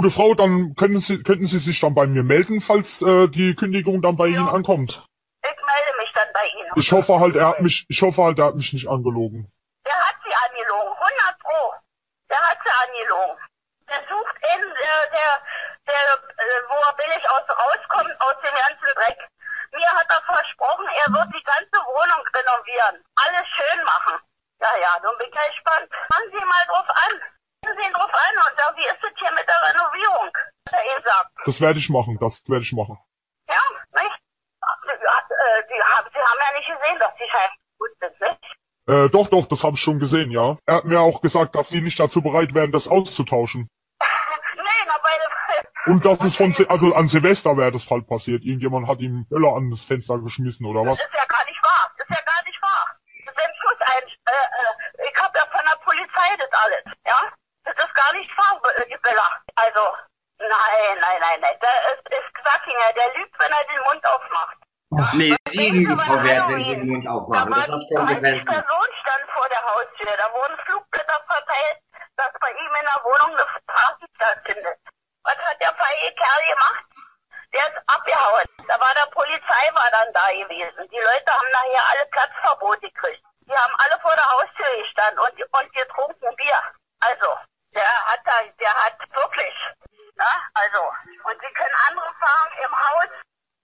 [0.00, 3.54] Gute Frau, dann können Sie, könnten Sie sich dann bei mir melden, falls äh, die
[3.54, 5.04] Kündigung dann bei Ihnen ankommt.
[5.44, 6.72] Ich melde mich dann bei Ihnen.
[6.76, 9.52] Ich hoffe halt, er hat mich, ich hoffe halt, er hat mich nicht angelogen.
[9.84, 11.76] Der hat sie angelogen, 100 Pro.
[12.32, 13.36] Der hat sie angelogen.
[13.92, 15.32] Der sucht in, der, der,
[15.84, 19.20] der, äh, wo er billig aus, rauskommt aus dem ganzen Dreck.
[19.76, 23.04] Mir hat er versprochen, er wird die ganze Wohnung renovieren.
[23.20, 24.16] Alles schön machen.
[24.64, 25.92] Ja, ja, nun bin ich ja gespannt.
[26.08, 27.20] Fangen Sie mal drauf an.
[27.62, 30.32] Fangen Sie ihn drauf an und sagen, wie ist das hier mit der Renovierung?
[30.72, 31.30] Hat er gesagt.
[31.50, 32.96] Das werde ich machen, das werde ich machen.
[33.48, 33.58] Ja,
[34.00, 34.18] nicht?
[34.62, 38.56] Äh, Sie haben, Sie haben ja nicht gesehen, dass die Scheiben gut sind, nicht?
[38.86, 40.58] Äh, doch, doch, das habe ich schon gesehen, ja.
[40.64, 43.68] Er hat mir auch gesagt, dass Sie nicht dazu bereit wären, das auszutauschen.
[45.86, 48.44] Und das ist von, Sil- also an Silvester wäre das halt passiert.
[48.44, 50.98] Irgendjemand hat ihm Böller an das Fenster geschmissen oder was.
[50.98, 51.90] Das ist ja gar nicht wahr.
[51.98, 52.86] Das ist ja gar nicht wahr.
[53.26, 56.84] Das ist ein Schuss ein, äh, äh, ich habe ja von der Polizei das alles,
[57.04, 57.18] ja?
[57.64, 59.26] Das ist gar nicht wahr, äh, die Bella.
[59.56, 59.80] Also,
[60.38, 61.56] nein, nein, nein, nein.
[61.60, 64.56] Der ist, ist Quackinger, der lügt, wenn er den Mund aufmacht.
[65.14, 67.50] Nee, Sie lügen, Frau Wert, wenn Sie den Mund aufmachen.
[67.50, 68.46] Das hat Konsequenzen.
[68.46, 71.78] Person stand vor der Haustür, da wurden Flugblätter verteilt,
[72.16, 74.78] dass bei ihm in der Wohnung eine Straße stattfindet.
[75.22, 76.84] Was hat der feige Kerl gemacht?
[77.52, 78.46] Der ist abgehauen.
[78.68, 80.86] Da war der Polizei war dann da gewesen.
[80.86, 83.22] Die Leute haben nachher alle Platzverbot gekriegt.
[83.42, 86.60] Die haben alle vor der Haustür gestanden und, und getrunken Bier.
[87.00, 87.26] Also,
[87.74, 89.54] der hat da, der hat wirklich,
[90.14, 90.80] na, also,
[91.24, 93.10] und sie können andere fahren im Haus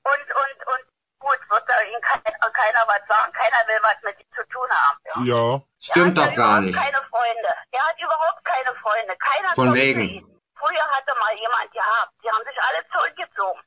[0.03, 0.85] und, und, und
[1.19, 4.71] gut, wird da ihnen kein, keiner was sagen, keiner will was mit ihm zu tun
[4.71, 5.27] haben.
[5.27, 5.61] Ja.
[5.79, 6.77] Stimmt er hat doch gar überhaupt nicht.
[6.77, 7.51] keine Freunde.
[7.73, 9.17] Er hat überhaupt keine Freunde.
[9.19, 10.27] Keiner Von wegen.
[10.59, 12.13] Früher hatte mal jemand gehabt.
[12.23, 13.61] Die haben sich alle zurückgezogen.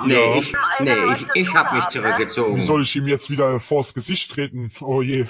[0.00, 1.84] Nee, ich, nee, ich, ich habe mich haben, ne?
[1.84, 2.62] Wie zurückgezogen.
[2.62, 4.72] soll ich ihm jetzt wieder vors Gesicht treten?
[4.80, 5.20] Oh je.
[5.20, 5.26] Äh, äh,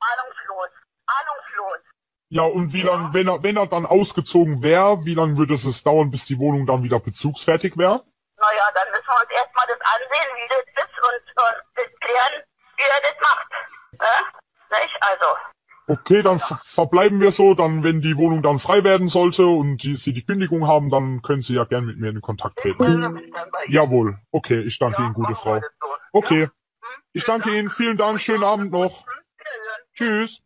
[0.00, 0.70] ahnungslos.
[1.06, 1.78] Ahnungslos.
[2.30, 5.82] Ja, und wie lang, wenn er, wenn er dann ausgezogen wäre, wie lange würde es
[5.82, 8.04] dauern, bis die Wohnung dann wieder bezugsfertig wäre?
[8.38, 12.42] Naja, dann müssen wir uns erstmal das ansehen, wie das ist und, und das klären,
[12.76, 13.50] wie er das macht.
[14.00, 14.80] Ne?
[14.80, 14.96] Nicht?
[15.00, 15.26] Also,
[16.10, 19.82] Okay, dann ver- verbleiben wir so, dann, wenn die Wohnung dann frei werden sollte und
[19.82, 23.20] die, Sie die Kündigung haben, dann können Sie ja gern mit mir in Kontakt treten.
[23.68, 24.18] Jawohl.
[24.30, 25.60] Okay, ich danke Ihnen, gute Frau.
[26.12, 26.48] Okay.
[27.12, 29.04] Ich danke Ihnen, vielen Dank, schönen Abend noch.
[29.94, 30.40] Tschüss.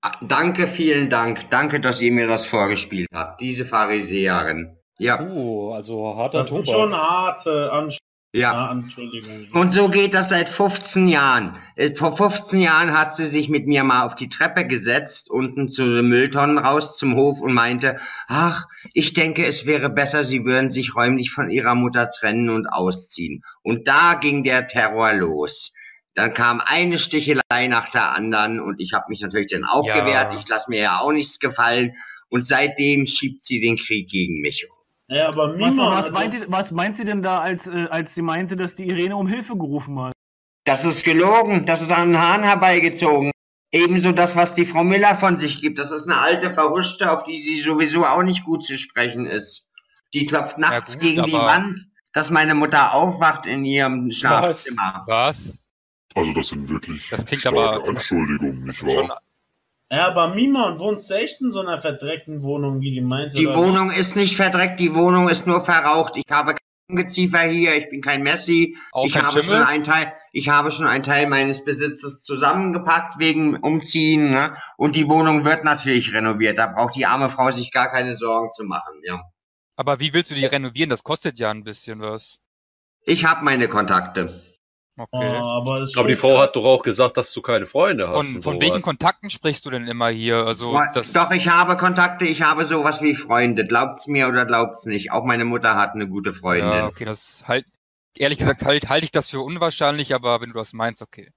[0.00, 1.50] Ah, Danke, vielen Dank.
[1.50, 3.40] Danke, dass ihr mir das vorgespielt habt.
[3.40, 4.76] Diese Pharisäerin.
[4.98, 5.20] Ja.
[5.20, 6.80] Oh, also harter Das sind Tobak.
[6.80, 7.98] schon harte Ansch
[8.34, 8.72] Ja.
[8.72, 9.46] Entschuldigung.
[9.52, 11.52] Und so geht das seit 15 Jahren.
[11.76, 15.68] Äh, Vor 15 Jahren hat sie sich mit mir mal auf die Treppe gesetzt, unten
[15.68, 20.44] zu den Mülltonnen raus zum Hof und meinte, ach, ich denke, es wäre besser, sie
[20.44, 23.44] würden sich räumlich von ihrer Mutter trennen und ausziehen.
[23.62, 25.72] Und da ging der Terror los.
[26.14, 30.00] Dann kam eine Stichelei nach der anderen und ich habe mich natürlich dann auch Ja.
[30.00, 30.32] gewehrt.
[30.40, 31.92] Ich lasse mir ja auch nichts gefallen.
[32.28, 34.66] Und seitdem schiebt sie den Krieg gegen mich.
[35.08, 38.22] Ja, aber Mima was, was, meinte, was meint sie denn da, als, äh, als sie
[38.22, 40.12] meinte, dass die Irene um Hilfe gerufen hat?
[40.64, 41.66] Das ist gelogen.
[41.66, 43.30] Das ist an den Hahn herbeigezogen.
[43.70, 45.78] Ebenso das, was die Frau Miller von sich gibt.
[45.78, 49.68] Das ist eine alte Verhuschte, auf die sie sowieso auch nicht gut zu sprechen ist.
[50.14, 55.02] Die klopft nachts ja, gut, gegen die Wand, dass meine Mutter aufwacht in ihrem Schlafzimmer.
[55.06, 55.48] Was?
[55.48, 55.58] was?
[56.14, 59.20] Also das sind wirklich das klingt starke aber, Anschuldigungen, nicht wahr?
[59.94, 63.36] Ja, aber Mima, und wohnst du echt in so einer verdreckten Wohnung, wie die meinte?
[63.36, 66.16] Die oder Wohnung ist nicht verdreckt, die Wohnung ist nur verraucht.
[66.16, 66.58] Ich habe kein
[66.90, 68.76] Ungeziefer hier, ich bin kein Messi.
[68.90, 69.58] Auch ich kein habe Schimmel?
[69.58, 74.56] schon einen Teil, ich habe schon einen Teil meines Besitzes zusammengepackt wegen Umziehen, ne?
[74.76, 76.58] Und die Wohnung wird natürlich renoviert.
[76.58, 79.22] Da braucht die arme Frau sich gar keine Sorgen zu machen, ja.
[79.76, 80.90] Aber wie willst du die renovieren?
[80.90, 82.38] Das kostet ja ein bisschen was.
[83.04, 84.42] Ich habe meine Kontakte.
[84.96, 85.08] Okay.
[85.12, 86.48] Oh, aber, Aber die Frau krass.
[86.48, 88.26] hat doch auch gesagt, dass du keine Freunde hast.
[88.28, 90.36] Von, und von welchen Kontakten sprichst du denn immer hier?
[90.46, 90.72] Also
[91.12, 93.66] Doch, ich habe Kontakte, ich habe sowas wie Freunde.
[93.66, 95.10] Glaubt's mir oder glaubt's nicht.
[95.10, 96.70] Auch meine Mutter hat eine gute Freundin.
[96.70, 97.66] ja, okay, das halt,
[98.16, 101.32] ehrlich gesagt, halt, halte ich das für unwahrscheinlich, aber wenn du das meinst, okay.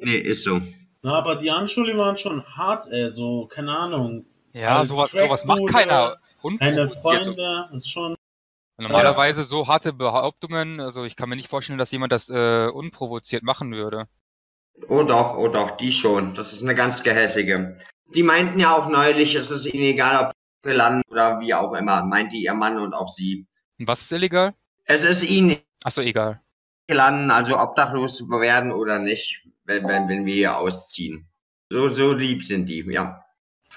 [0.00, 0.60] Nee, ist so.
[1.02, 4.24] Na, aber die Anschuldigungen waren schon hart, ey, so, keine Ahnung.
[4.52, 6.16] Ja, sowas, sowas macht keiner.
[6.16, 6.90] Keine Unprovoziert.
[6.90, 8.16] So- Freunde, ist schon.
[8.78, 13.42] Normalerweise so harte Behauptungen, also ich kann mir nicht vorstellen, dass jemand das äh, unprovoziert
[13.42, 14.06] machen würde.
[14.88, 16.34] Oh doch, oh doch, die schon.
[16.34, 17.78] Das ist eine ganz gehässige.
[18.14, 21.72] Die meinten ja auch neulich, es ist ihnen egal, ob wir landen oder wie auch
[21.72, 23.46] immer, meinte ihr Mann und auch sie.
[23.78, 24.54] Und was ist illegal?
[24.84, 26.40] Es ist ihnen Achso, egal.
[26.88, 31.26] landen, also obdachlos werden oder nicht, wenn, wenn, wenn wir hier ausziehen.
[31.70, 33.24] So, so lieb sind die, ja.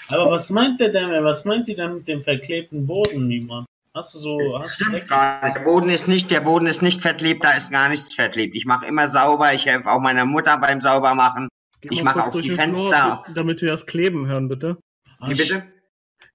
[0.10, 3.66] Aber was meint der denn, was meint die denn mit dem verklebten Boden, Mima?
[3.94, 5.58] Hast du so, hast du Stimmt gar nicht.
[5.58, 8.56] Der Boden ist nicht, der Boden ist nicht verklebt, da ist gar nichts verklebt.
[8.56, 11.50] Ich mache immer sauber, ich helfe auch meiner Mutter beim Saubermachen.
[11.82, 13.24] Geh Ich mache auch durch die den Flur, Fenster.
[13.34, 14.78] damit wir das Kleben hören, bitte.
[15.26, 15.64] Wie bitte?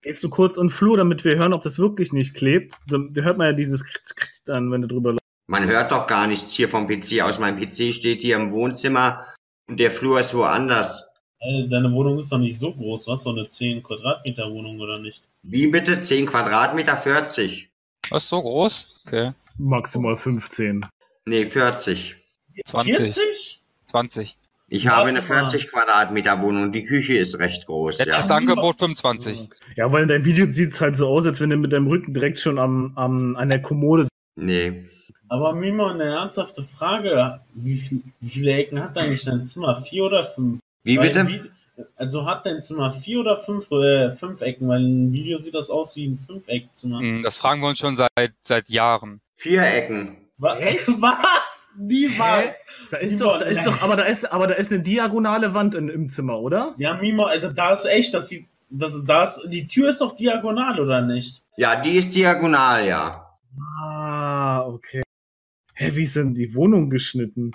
[0.03, 2.75] Gehst du kurz in den Flur, damit wir hören, ob das wirklich nicht klebt?
[2.89, 5.25] So, Da hört man ja dieses Kritz, Kritz dann, wenn du drüber läufst.
[5.47, 7.39] Man hört doch gar nichts hier vom PC aus.
[7.39, 9.25] Mein PC steht hier im Wohnzimmer
[9.69, 11.05] und der Flur ist woanders.
[11.41, 13.05] Ey, deine Wohnung ist doch nicht so groß.
[13.05, 15.23] Du hast doch eine 10 Quadratmeter Wohnung, oder nicht?
[15.47, 15.99] Wie bitte?
[15.99, 17.69] 10 Quadratmeter, 40.
[18.11, 19.05] Was, so groß?
[19.07, 19.33] Okay.
[19.59, 20.87] Maximal 15.
[21.27, 22.17] Nee, 40.
[22.65, 22.97] 20.
[22.97, 23.61] 40?
[23.87, 24.37] 20.
[24.69, 25.51] Ich habe eine Warte mal.
[25.51, 26.73] 40 Quadratmeter Wohnung.
[26.73, 28.37] Die Küche ist recht groß, Letztes ja.
[28.37, 29.51] Angebot 25.
[29.77, 31.89] Ja, weil in deinem Video sieht es halt so aus, als wenn du mit deinem
[31.89, 34.89] Rücken direkt schon am, am, an der Kommode Nee.
[35.29, 37.41] Aber Mima, eine ernsthafte Frage.
[37.55, 39.77] Wie, viel, wie viele Ecken hat eigentlich dein Zimmer?
[39.77, 40.61] Vier oder fünf?
[40.83, 41.21] Wie Weil bitte?
[41.21, 41.49] im
[41.97, 44.69] Also hat dein Zimmer vier oder fünf, äh, fünf Ecken?
[44.69, 47.01] Weil im Video sieht das aus wie ein Fünfeckzimmer.
[47.01, 49.21] Hm, Das fragen wir uns schon seit, seit Jahren.
[49.37, 50.17] Vier Ecken.
[50.39, 50.59] Was?
[51.01, 51.73] Was?
[51.77, 52.55] Niemals!
[52.93, 55.75] Da ist doch, da ist doch, aber da ist, aber da ist eine diagonale Wand
[55.75, 56.75] in, im Zimmer, oder?
[56.79, 60.79] Ja, Mima, Alter, da ist echt, dass die, das, das, die Tür ist doch diagonal,
[60.79, 61.43] oder nicht?
[61.57, 63.37] Ja, die ist diagonal, ja.
[63.81, 65.03] Ah, okay.
[65.75, 67.51] Hä, wie ist denn die Wohnung geschnitten?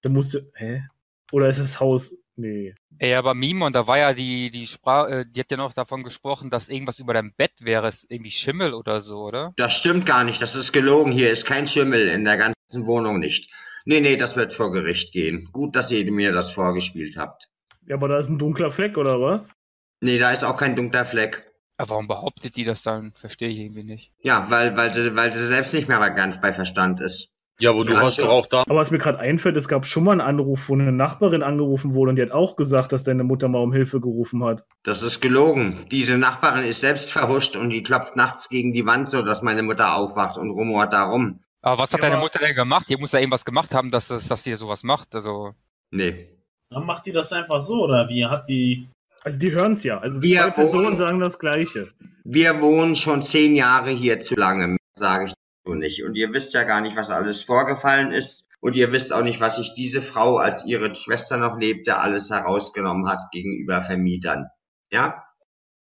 [0.00, 0.84] Da musst du, hä?
[1.30, 2.74] Oder ist das Haus, nee.
[3.02, 6.02] Ey, aber Mimon, da war ja die, die Sprach, äh, die hat ja noch davon
[6.02, 9.54] gesprochen, dass irgendwas über deinem Bett wäre, ist irgendwie Schimmel oder so, oder?
[9.56, 10.42] Das stimmt gar nicht.
[10.42, 11.10] Das ist gelogen.
[11.10, 13.50] Hier ist kein Schimmel in der ganzen Wohnung nicht.
[13.86, 15.48] Nee, nee, das wird vor Gericht gehen.
[15.50, 17.48] Gut, dass ihr mir das vorgespielt habt.
[17.86, 19.54] Ja, aber da ist ein dunkler Fleck, oder was?
[20.00, 21.50] Nee, da ist auch kein dunkler Fleck.
[21.78, 23.14] Aber warum behauptet die das dann?
[23.14, 24.12] Verstehe ich irgendwie nicht.
[24.20, 27.30] Ja, weil, weil, sie, weil sie selbst nicht mehr ganz bei Verstand ist.
[27.60, 28.24] Ja, aber du Ja, hast schon.
[28.24, 28.62] doch auch da.
[28.62, 31.94] Aber was mir gerade einfällt, es gab schon mal einen Anruf, wo eine Nachbarin angerufen
[31.94, 34.64] wurde und die hat auch gesagt, dass deine Mutter mal um Hilfe gerufen hat.
[34.82, 35.76] Das ist gelogen.
[35.90, 39.62] Diese Nachbarin ist selbst verhuscht und die klopft nachts gegen die Wand, so dass meine
[39.62, 41.38] Mutter aufwacht und rumort da rum.
[41.62, 42.88] Aber was hat Ja, deine Mutter denn gemacht?
[42.88, 45.14] Die muss ja irgendwas gemacht haben, dass, das, dass die sowas macht.
[45.14, 45.52] Also,
[45.92, 46.28] Nee.
[46.70, 48.24] Dann macht die das einfach so, oder wie?
[48.24, 48.88] Hat die.
[49.22, 49.98] Also die hören es ja.
[49.98, 51.88] Also Wir zwei Personen wohnen- sagen das Gleiche.
[52.24, 55.32] Wir wohnen schon zehn Jahre hier zu lange, sage ich
[55.70, 56.04] so nicht.
[56.04, 58.46] Und ihr wisst ja gar nicht, was alles vorgefallen ist.
[58.60, 62.28] Und ihr wisst auch nicht, was sich diese Frau, als ihre Schwester noch lebte, alles
[62.30, 64.48] herausgenommen hat gegenüber Vermietern.
[64.90, 65.24] Ja?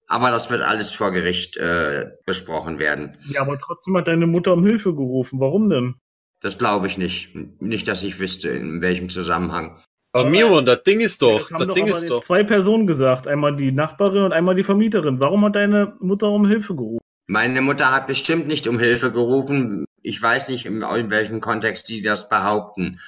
[0.07, 3.17] Aber das wird alles vor Gericht äh, besprochen werden.
[3.27, 5.39] Ja, aber trotzdem hat deine Mutter um Hilfe gerufen.
[5.39, 5.95] Warum denn?
[6.41, 7.33] Das glaube ich nicht.
[7.61, 9.79] Nicht, dass ich wüsste, in welchem Zusammenhang.
[10.11, 12.23] Aber Miron, das Ding ist doch, das haben das doch Ding ist jetzt doch.
[12.23, 13.27] zwei Personen gesagt.
[13.27, 15.19] Einmal die Nachbarin und einmal die Vermieterin.
[15.19, 17.04] Warum hat deine Mutter um Hilfe gerufen?
[17.27, 19.85] Meine Mutter hat bestimmt nicht um Hilfe gerufen.
[20.01, 22.99] Ich weiß nicht, in, in welchem Kontext die das behaupten.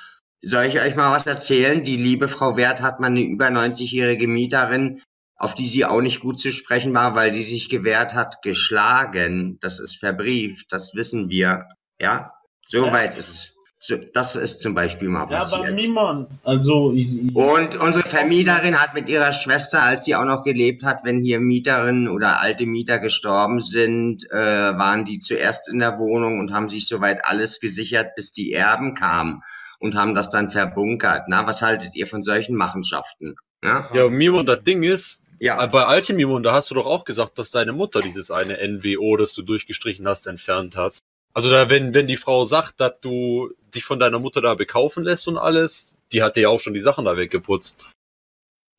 [0.42, 1.84] Soll ich euch mal was erzählen?
[1.84, 5.02] Die liebe Frau Wert hat mal eine über 90-jährige Mieterin,
[5.36, 9.58] auf die sie auch nicht gut zu sprechen war, weil die sich gewehrt hat, geschlagen.
[9.62, 11.68] Das ist verbrieft, das wissen wir.
[12.00, 13.57] Ja, soweit ist es.
[14.14, 15.76] Das ist zum Beispiel mal Ja, aber passiert.
[15.76, 20.44] Mimon, also ich, ich Und unsere Vermieterin hat mit ihrer Schwester, als sie auch noch
[20.44, 25.78] gelebt hat, wenn hier Mieterinnen oder alte Mieter gestorben sind, äh, waren die zuerst in
[25.78, 29.44] der Wohnung und haben sich soweit alles gesichert, bis die Erben kamen
[29.80, 31.26] und haben das dann verbunkert.
[31.28, 33.36] Na, was haltet ihr von solchen Machenschaften?
[33.64, 35.64] Ja, Ja, Mimon, das Ding ist, ja.
[35.64, 38.58] äh, bei Alte Mimon, da hast du doch auch gesagt, dass deine Mutter dieses eine
[38.68, 41.00] NWO, das du durchgestrichen hast, entfernt hast.
[41.38, 45.04] Also da, wenn, wenn die Frau sagt, dass du dich von deiner Mutter da bekaufen
[45.04, 47.86] lässt und alles, die hat dir ja auch schon die Sachen da weggeputzt.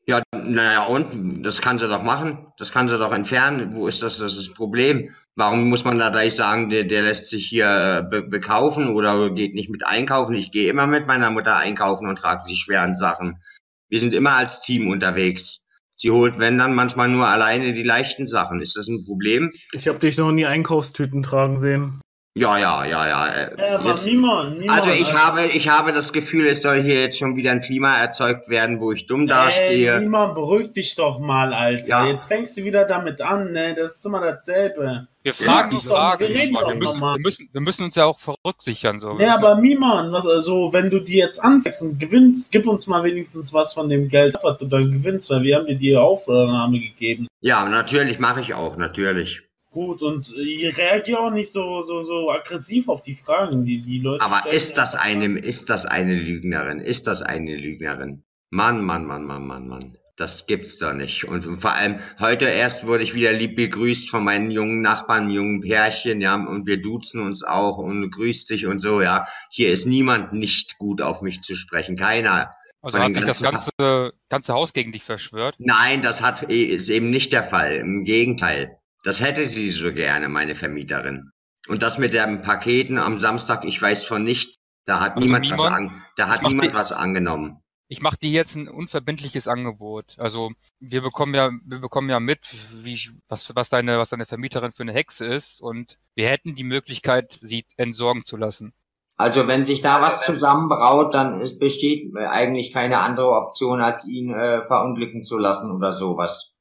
[0.08, 2.46] Ja, naja, und das kann sie doch machen.
[2.56, 3.74] Das kann sie doch entfernen.
[3.76, 5.11] Wo ist das, das ist das Problem?
[5.37, 9.28] Warum muss man da gleich sagen, der, der lässt sich hier äh, be bekaufen oder
[9.28, 10.34] geht nicht mit einkaufen?
[10.34, 13.42] Ich gehe immer mit meiner Mutter einkaufen und trage die schweren Sachen.
[13.90, 15.66] Wir sind immer als Team unterwegs.
[15.94, 18.62] Sie holt, wenn dann, manchmal nur alleine die leichten Sachen.
[18.62, 19.52] Ist das ein Problem?
[19.72, 22.00] Ich habe dich noch nie Einkaufstüten tragen sehen.
[22.38, 23.29] Ja, ja, ja, ja.
[23.57, 27.01] äh, aber jetzt- Mimon, Mimon, also ich habe, ich habe das Gefühl, es soll hier
[27.03, 30.01] jetzt schon wieder ein Klima erzeugt werden, wo ich dumm Ey, dastehe.
[30.01, 31.88] Mimon, beruhig dich doch mal, Alter.
[31.88, 32.07] Ja.
[32.07, 33.74] Jetzt fängst du wieder damit an, ne?
[33.74, 35.09] Das ist immer dasselbe.
[35.22, 36.20] Wir Ja, fragen, doch, wir fragen.
[36.20, 39.01] wir reden Wir doch müssen, wir, müssen, wir müssen uns ja auch verrücksichern.
[39.01, 39.18] So.
[39.18, 43.03] Ja, aber Mimon, was, also, wenn du die jetzt anzeigst und gewinnst, gib uns mal
[43.05, 46.79] wenigstens was von dem Geld, was du dann gewinnst, weil wir haben dir die Aufnahme
[46.79, 47.27] gegeben.
[47.40, 49.42] Ja, natürlich mache ich auch, natürlich.
[49.70, 53.83] Gut, und äh, ihr reagiert auch nicht so, so, so aggressiv auf die Fragen, die
[53.83, 54.57] die Leute Aber stellen.
[54.57, 56.81] ist das eine, ist das eine Lügnerin?
[56.81, 58.24] Ist das eine Lügnerin?
[58.50, 59.98] Mann, Mann, Mann, Mann, Mann, Mann.
[60.16, 61.26] Das gibt's doch nicht.
[61.26, 65.61] Und vor allem, heute erst wurde ich wieder lieb begrüßt von meinen jungen Nachbarn, jungen
[65.61, 69.26] Pärchen, ja, und wir duzen uns auch und grüßt dich und so, ja.
[69.50, 71.94] Hier ist niemand nicht gut auf mich zu sprechen.
[71.94, 72.52] Keiner.
[72.81, 75.57] Also hat sich das ganze, ganze Haus gegen dich verschwört.
[75.59, 77.76] Nein, das hat, ist eben nicht der Fall.
[77.76, 78.78] Im Gegenteil.
[79.09, 81.31] Das hätte sie so gerne, meine Vermieterin.
[81.66, 84.57] Und das mit den Paketen am Samstag, ich weiß von nichts.
[84.85, 87.62] Da hat Also niemand was Mimon, an, da hat niemand die- was angenommen.
[87.88, 90.16] Ich mache dir jetzt ein unverbindliches Angebot.
[90.18, 94.27] Also wir bekommen ja, wir bekommen ja mit, wie ich, was, was deine, was deine
[94.27, 98.75] Vermieterin für eine Hexe ist, und wir hätten die Möglichkeit, sie entsorgen zu lassen.
[99.16, 104.07] Also wenn sich da was zusammenbraut, dann ist, besteht äh, eigentlich keine andere Option, als
[104.07, 106.53] ihn äh, verunglücken zu lassen oder sowas.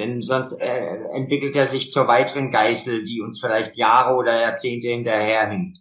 [0.00, 4.88] Denn sonst äh, entwickelt er sich zur weiteren Geißel, die uns vielleicht Jahre oder Jahrzehnte
[4.88, 5.78] hinterherhinkt.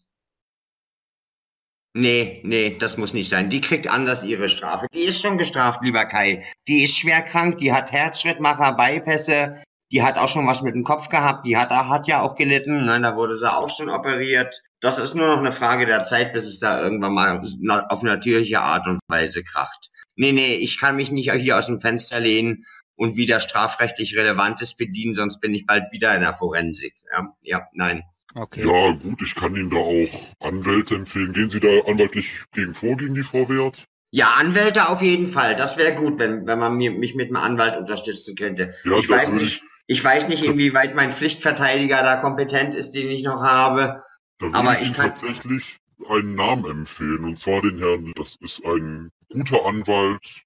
[1.94, 3.50] Nee, nee, das muss nicht sein.
[3.50, 4.88] Die kriegt anders ihre Strafe.
[4.94, 6.46] Die ist schon gestraft, lieber Kai.
[6.68, 10.84] Die ist schwer krank, die hat Herzschrittmacher, Bypässe, die hat auch schon was mit dem
[10.84, 14.62] Kopf gehabt, die hat, hat ja auch gelitten, ne, da wurde sie auch schon operiert.
[14.82, 17.42] Das ist nur noch eine Frage der Zeit, bis es da irgendwann mal
[17.88, 19.90] auf natürliche Art und Weise kracht.
[20.16, 22.66] Nee, nee, ich kann mich nicht hier aus dem Fenster lehnen
[23.00, 26.94] und wieder strafrechtlich Relevantes bedienen, sonst bin ich bald wieder in der Forensik.
[27.12, 28.04] Ja, ja nein.
[28.36, 28.68] Okay.
[28.68, 31.34] Ja, gut, ich kann Ihnen da auch Anwälte empfehlen.
[31.34, 33.86] Gehen Sie da anwaltlich gegen vor, gegen die Frau Wert?
[34.12, 35.56] Ja, Anwälte auf jeden Fall.
[35.56, 38.74] Das wäre gut, wenn, wenn man mir, mich mit einem Anwalt unterstützen könnte.
[38.84, 43.24] Ja, ich weiß nicht, ich weiß nicht, inwieweit mein Pflichtverteidiger da kompetent ist, den ich
[43.24, 44.04] noch habe.
[44.40, 45.78] Da würde Aber ich ich Ihnen kann, tatsächlich
[46.10, 50.44] einen Namen empfehlen, und zwar den Herrn, das ist ein guter Anwalt,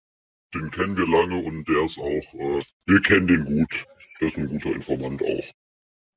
[0.53, 3.85] den kennen wir lange und der ist auch, äh, wir kennen den gut.
[4.19, 5.43] Der ist ein guter Informant auch.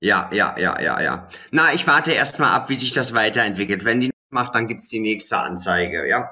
[0.00, 1.28] ja, ja, ja, ja, ja.
[1.50, 3.84] Na, ich warte erst mal ab, wie sich das weiterentwickelt.
[3.84, 6.30] Wenn die nicht macht, dann gibt's die nächste Anzeige, ja.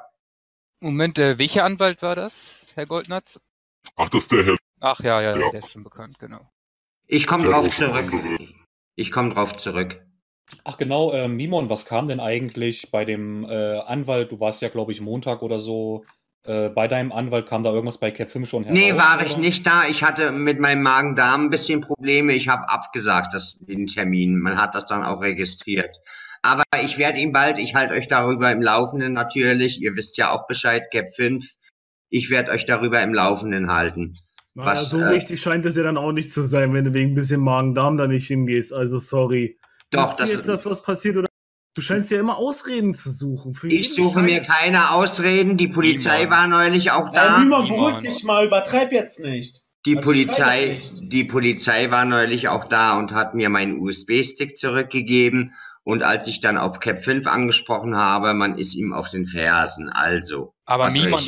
[0.81, 3.40] Moment, äh, welcher Anwalt war das, Herr Goldnatz?
[3.97, 4.57] Ach, das ist der Herr.
[4.81, 5.51] Ach ja, ja, Ja.
[5.51, 6.51] der ist schon bekannt, genau.
[7.07, 8.12] Ich komme drauf zurück.
[8.12, 8.38] andere.
[8.97, 10.01] Ich komme drauf zurück.
[10.62, 14.31] Ach genau, äh, Mimon, was kam denn eigentlich bei dem äh, Anwalt?
[14.31, 16.05] Du warst ja, glaube ich, Montag oder so.
[16.46, 18.78] Äh, bei deinem Anwalt kam da irgendwas bei Cap 5 schon heraus?
[18.78, 19.85] Nee, war ich nicht da.
[19.88, 22.35] Ich hatte mit meinem Magen-Darm ein bisschen Probleme.
[22.35, 24.38] Ich habe abgesagt, das, den Termin.
[24.38, 26.00] Man hat das dann auch registriert.
[26.42, 29.80] Aber ich werde ihn bald, ich halte euch darüber im Laufenden natürlich.
[29.80, 31.42] Ihr wisst ja auch Bescheid, Cap 5.
[32.11, 34.14] Ich werde euch darüber im Laufenden halten.
[34.52, 36.92] Naja, Was, so äh, wichtig scheint es ja dann auch nicht zu sein, wenn du
[36.92, 38.74] wegen ein bisschen Magen-Darm da nicht hingehst.
[38.74, 39.59] Also sorry.
[39.90, 41.28] Doch, du das jetzt das, was passiert oder?
[41.75, 43.53] Du scheinst ja immer Ausreden zu suchen.
[43.55, 44.47] Für Ich suche mir Scheiß.
[44.47, 45.57] keine Ausreden.
[45.57, 46.31] Die Polizei Niemand.
[46.31, 47.39] war neulich auch Ja, da.
[47.39, 47.93] Mimon, Mimon.
[47.95, 49.63] beruhig dich mal, übertreib jetzt nicht.
[49.85, 51.12] Die Also Polizei, nicht.
[51.12, 55.53] die Polizei war neulich auch da und hat mir meinen USB-Stick zurückgegeben.
[55.83, 59.91] Und als ich dann auf Cap 5 angesprochen habe, man ist ihm auf den Fersen.
[59.91, 60.55] Also.
[60.64, 61.20] Aber Mimon,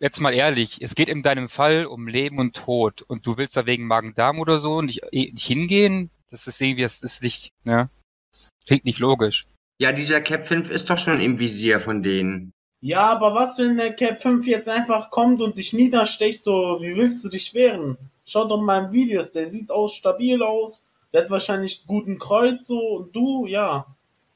[0.00, 3.56] jetzt mal ehrlich, es geht in deinem Fall um Leben und Tod und du willst
[3.56, 6.10] da wegen Magen-Darm oder so nicht, eh, nicht hingehen?
[6.30, 7.88] Das ist irgendwie, das ist nicht, ne?
[8.32, 9.44] Das klingt nicht logisch.
[9.78, 12.52] Ja, dieser Cap 5 ist doch schon im Visier von denen.
[12.80, 16.96] Ja, aber was, wenn der Cap 5 jetzt einfach kommt und dich niedersticht, so, wie
[16.96, 17.96] willst du dich wehren?
[18.24, 22.66] Schau doch mal in Videos, der sieht aus stabil aus, der hat wahrscheinlich guten Kreuz
[22.66, 23.86] so und du, ja.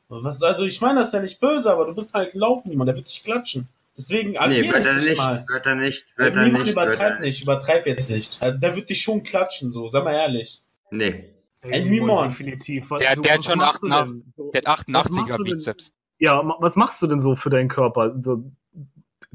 [0.09, 2.89] Was, also ich meine das ist ja nicht böse, aber du bist halt laut niemand,
[2.89, 3.68] der wird dich klatschen.
[3.97, 5.45] Deswegen Nee, agier wird er nicht mal.
[5.49, 8.43] wird er nicht, wird er niemand nicht, er übertreib nicht, übertreib jetzt nicht.
[8.43, 10.61] Also, Der wird dich schon klatschen, so, sag mal ehrlich.
[10.91, 11.30] Nee.
[11.63, 12.29] Ey, Mimon.
[12.29, 12.91] Definitiv.
[12.91, 14.33] Was- Der, du- der hat schon machst du 88, denn?
[14.37, 15.55] So- der hat was machst 88er du denn?
[15.57, 15.93] Bizeps.
[16.19, 18.15] Ja, was machst du denn so für deinen Körper?
[18.23, 18.51] So,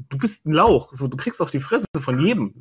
[0.08, 0.88] du bist ein Lauch.
[0.92, 2.54] So, du kriegst auf die Fresse von jedem.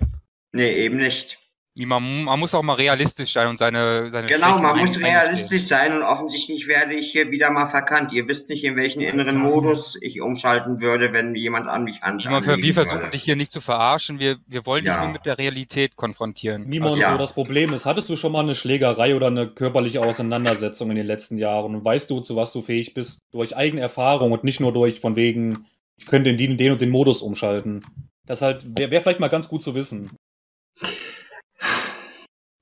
[0.51, 1.39] Nee, eben nicht.
[1.73, 5.63] Man, man muss auch mal realistisch sein und seine, seine Genau, Schwächen man muss realistisch
[5.63, 8.11] sein und offensichtlich werde ich hier wieder mal verkannt.
[8.11, 12.19] Ihr wisst nicht, in welchen inneren Modus ich umschalten würde, wenn jemand an mich an.
[12.19, 13.11] Simon, wir versuchen würde.
[13.11, 14.19] dich hier nicht zu verarschen.
[14.19, 15.01] Wir, wir wollen dich Ja.
[15.01, 16.67] nur mit der Realität konfrontieren.
[16.67, 17.13] Mimon, Also, Ja.
[17.13, 20.97] so das Problem ist, hattest du schon mal eine Schlägerei oder eine körperliche Auseinandersetzung in
[20.97, 21.73] den letzten Jahren?
[21.75, 23.19] Und weißt du, zu was du fähig bist?
[23.31, 25.65] Durch eigene Erfahrung und nicht nur durch von wegen,
[25.97, 27.81] ich könnte in den, den und den Modus umschalten.
[28.25, 30.11] Das halt wäre wär vielleicht mal ganz gut zu wissen.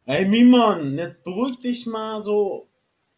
[0.10, 2.68] Ey, Mimon, jetzt beruhig dich mal so.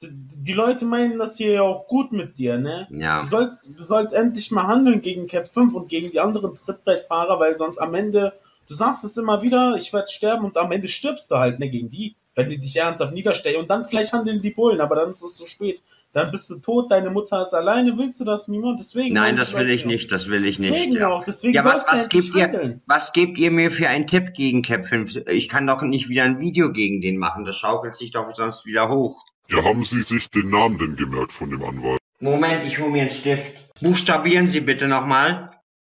[0.01, 2.85] Die Leute meinen das hier ja auch gut mit dir, ne?
[2.91, 3.21] Ja.
[3.21, 7.39] Du sollst, du sollst endlich mal handeln gegen Cap 5 und gegen die anderen Trittbrettfahrer,
[7.39, 8.33] weil sonst am Ende,
[8.67, 11.69] du sagst es immer wieder, ich werde sterben und am Ende stirbst du halt, ne,
[11.69, 13.61] gegen die, wenn die dich ernsthaft niederstellen.
[13.61, 15.81] Und dann vielleicht handeln die Bullen, aber dann ist es zu spät.
[16.13, 18.75] Dann bist du tot, deine Mutter ist alleine, willst du das, Mimon?
[18.77, 19.13] Deswegen.
[19.13, 20.99] Nein, das will ich nicht, das will ich Deswegen nicht.
[20.99, 24.33] Ja, auch, deswegen ja was, was gebt ihr, was gebt ihr mir für einen Tipp
[24.33, 25.27] gegen Cap 5?
[25.27, 28.65] Ich kann doch nicht wieder ein Video gegen den machen, das schaukelt sich doch sonst
[28.65, 29.23] wieder hoch.
[29.47, 31.99] Ja, haben Sie sich den Namen denn gemerkt von dem Anwalt?
[32.19, 33.53] Moment, ich hole mir einen Stift.
[33.81, 35.51] Buchstabieren Sie bitte nochmal.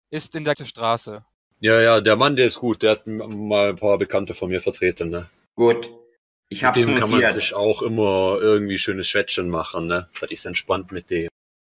[0.09, 1.23] Ist in der Straße.
[1.59, 2.83] Ja, ja, der Mann, der ist gut.
[2.83, 5.29] Der hat mal ein paar Bekannte von mir vertreten, ne?
[5.55, 5.89] Gut.
[6.49, 7.33] Ich Mit hab's dem kann man notiert.
[7.33, 10.09] sich auch immer irgendwie schönes Schwätzchen machen, ne?
[10.21, 11.27] Das ist entspannt mit dem.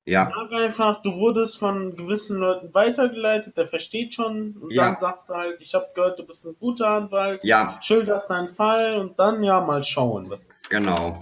[0.08, 4.56] Ja, Sag einfach, du wurdest von gewissen Leuten weitergeleitet, der versteht schon.
[4.60, 4.90] Und Ja.
[4.90, 7.42] dann sagst du halt, ich habe gehört, du bist ein guter Anwalt.
[7.42, 10.30] ja, Schilderst deinen Fall und dann ja mal schauen.
[10.30, 11.18] Was genau.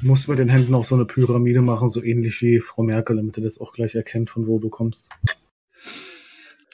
[0.00, 3.16] Du musst mit den Händen auch so eine Pyramide machen, so ähnlich wie Frau Merkel,
[3.16, 5.08] damit er das auch gleich erkennt, von wo du kommst.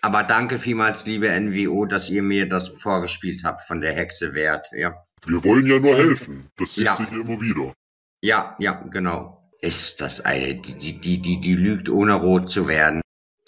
[0.01, 4.69] Aber danke vielmals, liebe NWO, dass ihr mir das vorgespielt habt von der Hexe Wert.
[4.77, 6.51] Ja, Wir wollen ja nur helfen.
[6.57, 6.97] Das siehst Ja.
[6.97, 7.73] du hier immer wieder.
[8.23, 9.41] ja, ja, genau.
[9.61, 13.01] Ist das eine, die, die, die, die, die lügt ohne rot zu werden.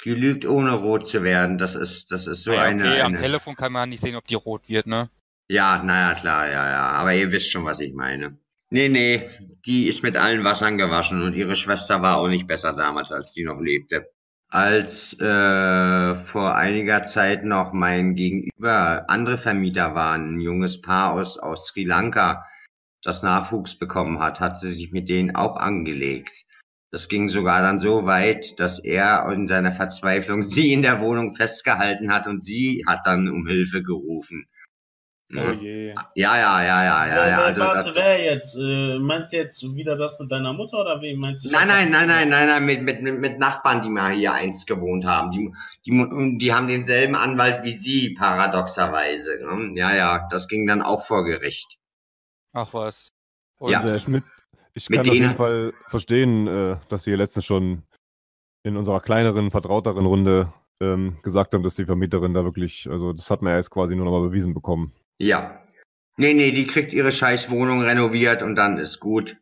[0.04, 1.58] Die lügt ohne rot zu werden.
[1.58, 2.82] Das ist, das ist so Naja, eine.
[2.90, 5.10] okay, am eine Telefon kann man nicht sehen, ob die rot wird, ne?
[5.48, 6.82] Ja, naja, klar, ja, ja.
[6.92, 8.38] Aber ihr wisst schon, was ich meine.
[8.70, 9.28] Nee, nee,
[9.66, 13.32] die ist mit allen Wassern gewaschen und ihre Schwester war auch nicht besser damals, als
[13.32, 14.08] die noch lebte.
[14.48, 21.38] Als äh, vor einiger Zeit noch mein Gegenüber andere Vermieter waren, ein junges Paar aus,
[21.38, 22.46] aus Sri Lanka,
[23.02, 26.44] das Nachwuchs bekommen hat, hat sie sich mit denen auch angelegt.
[26.92, 31.34] Das ging sogar dann so weit, dass er in seiner Verzweiflung sie in der Wohnung
[31.34, 34.46] festgehalten hat und sie hat dann um Hilfe gerufen.
[35.32, 35.52] Oh Ja.
[35.52, 35.94] je.
[36.14, 37.38] Ja, ja, ja, ja, ja, wer, ja.
[37.38, 38.56] Also, warte, das, wer jetzt?
[38.56, 41.50] Äh, meinst du jetzt wieder das mit deiner Mutter oder wen meinst du?
[41.50, 45.04] nein, nein, nein, nein, nein, nein, mit, mit, mit, Nachbarn, die mal hier einst gewohnt
[45.04, 45.32] haben.
[45.32, 45.52] Die,
[45.84, 49.40] die, die haben denselben Anwalt wie Sie, paradoxerweise.
[49.42, 49.72] ne?
[49.74, 51.76] Ja, ja, das ging dann auch vor Gericht.
[52.52, 53.12] Ach was.
[53.60, 53.78] Ja.
[53.78, 54.24] Also, Herr Schmidt,
[54.74, 57.82] ich Mit kann auf jeden Fall verstehen, äh, dass Sie letztens schon
[58.62, 63.30] in unserer kleineren, vertrauteren Runde ähm, gesagt haben, dass die Vermieterin da wirklich, also das
[63.30, 64.92] hat man ja jetzt quasi nur nochmal bewiesen bekommen.
[65.18, 65.60] Ja.
[66.16, 69.36] Nee, nee, die kriegt ihre scheiß Wohnung renoviert und dann ist gut.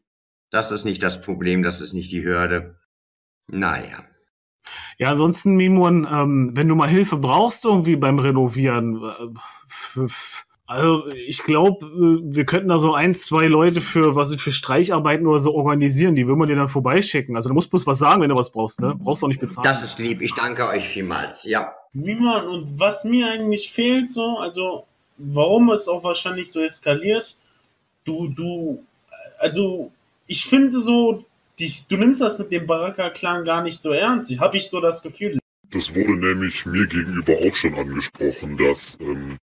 [0.51, 2.79] Das ist nicht das Problem, das ist nicht die Hürde.
[3.49, 4.05] Naja.
[4.99, 9.03] Ja, ansonsten, Mimon, ähm, wenn du mal Hilfe brauchst irgendwie beim Renovieren,
[9.97, 10.07] äh,
[10.67, 15.39] also ich glaube, wir könnten da so ein, zwei Leute für was für Streicharbeiten oder
[15.39, 17.37] so organisieren, die würden wir dir dann vorbeischicken.
[17.37, 18.95] Also du musst bloß was sagen, wenn du was brauchst, ne?
[18.99, 19.65] Brauchst auch nicht bezahlen.
[19.65, 21.45] Das ist lieb, ich danke euch vielmals.
[21.45, 21.75] Ja.
[21.93, 22.47] Niemand.
[22.47, 27.37] Und was mir eigentlich fehlt, so, also, warum es auch wahrscheinlich so eskaliert,
[28.05, 28.85] du, du,
[29.39, 29.93] also,
[30.27, 31.25] ich finde so,
[31.59, 34.37] die, du nimmst das mit dem Baraka-Clan gar nicht so ernst.
[34.39, 35.39] Habe ich so das Gefühl.
[35.71, 39.39] Das wurde nämlich mir gegenüber auch schon angesprochen, dass ähm,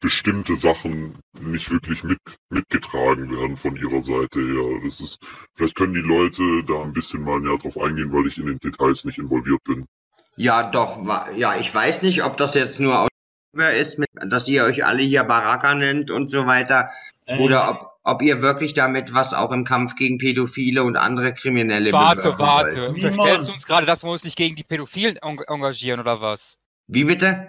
[0.00, 2.18] bestimmte Sachen nicht wirklich mit,
[2.50, 4.80] mitgetragen werden von ihrer Seite her.
[4.84, 5.18] Das ist,
[5.54, 8.58] vielleicht können die Leute da ein bisschen mal näher drauf eingehen, weil ich in den
[8.58, 9.86] Details nicht involviert bin.
[10.36, 11.02] Ja, doch,
[11.36, 13.08] ja, ich weiß nicht, ob das jetzt nur aus
[13.60, 16.90] ist, mit, dass ihr euch alle hier Baraka nennt und so weiter,
[17.26, 21.34] Äh, oder ob, ob ihr wirklich damit was auch im Kampf gegen Pädophile und andere
[21.34, 22.76] Kriminelle Warte, warte.
[22.80, 22.88] wollt.
[22.90, 26.58] Unterstellst du uns gerade, dass wir uns nicht gegen die Pädophilen eng engagieren oder was?
[26.86, 27.48] Wie bitte?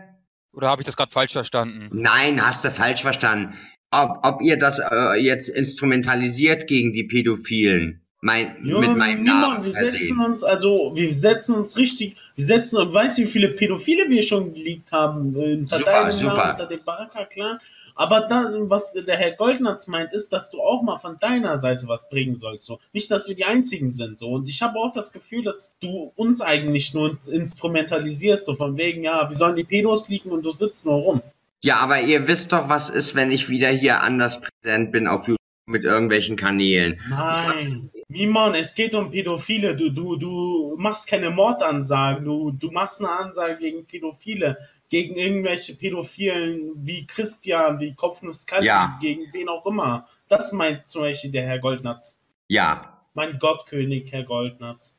[0.54, 1.90] Oder habe ich das gerade falsch verstanden?
[1.94, 3.56] Nein, hast du falsch verstanden.
[3.92, 9.64] Ob, ob ihr das äh, jetzt instrumentalisiert gegen die Pädophilen, mein, Junge, mit meinem Namen
[9.64, 14.10] wir setzen uns, also, wir setzen uns richtig, wir setzen, weißt du, wie viele Pädophile
[14.10, 15.36] wir schon geleakt haben?
[15.36, 16.36] äh, Unter Super, deinem super.
[16.36, 17.60] Namen, unter dem Baraka-Clan.
[18.00, 21.88] Aber dann, was der Herr Goldnatz meint, ist, dass du auch mal von deiner Seite
[21.88, 22.68] was bringen sollst.
[22.68, 22.80] So.
[22.94, 24.20] Nicht, dass wir die Einzigen sind.
[24.20, 24.30] So.
[24.30, 28.46] Und ich habe auch das Gefühl, dass du uns eigentlich nur instrumentalisierst.
[28.46, 31.22] So von wegen, ja, wir sollen die Pedos liegen und du sitzt nur rum.
[31.64, 35.28] Ja, aber ihr wisst doch, was ist, wenn ich wieder hier anders präsent bin auf
[35.28, 35.38] YouTube
[35.68, 37.00] mit irgendwelchen Kanälen.
[37.10, 37.90] Nein.
[38.08, 39.76] Mimon, es geht um Pädophile.
[39.76, 42.24] Du, du, du machst keine Mordansagen.
[42.26, 44.58] Du, du machst eine Ansage gegen Pädophile.
[44.90, 48.98] Gegen irgendwelche Pädophilen wie Christian, wie Kopfnusskalli, Ja.
[49.02, 50.08] gegen wen auch immer.
[50.30, 52.22] Das meint zum Beispiel der Herr Goldnatz.
[52.48, 54.98] Ja, Mein Gottkönig, Herr Goldnatz.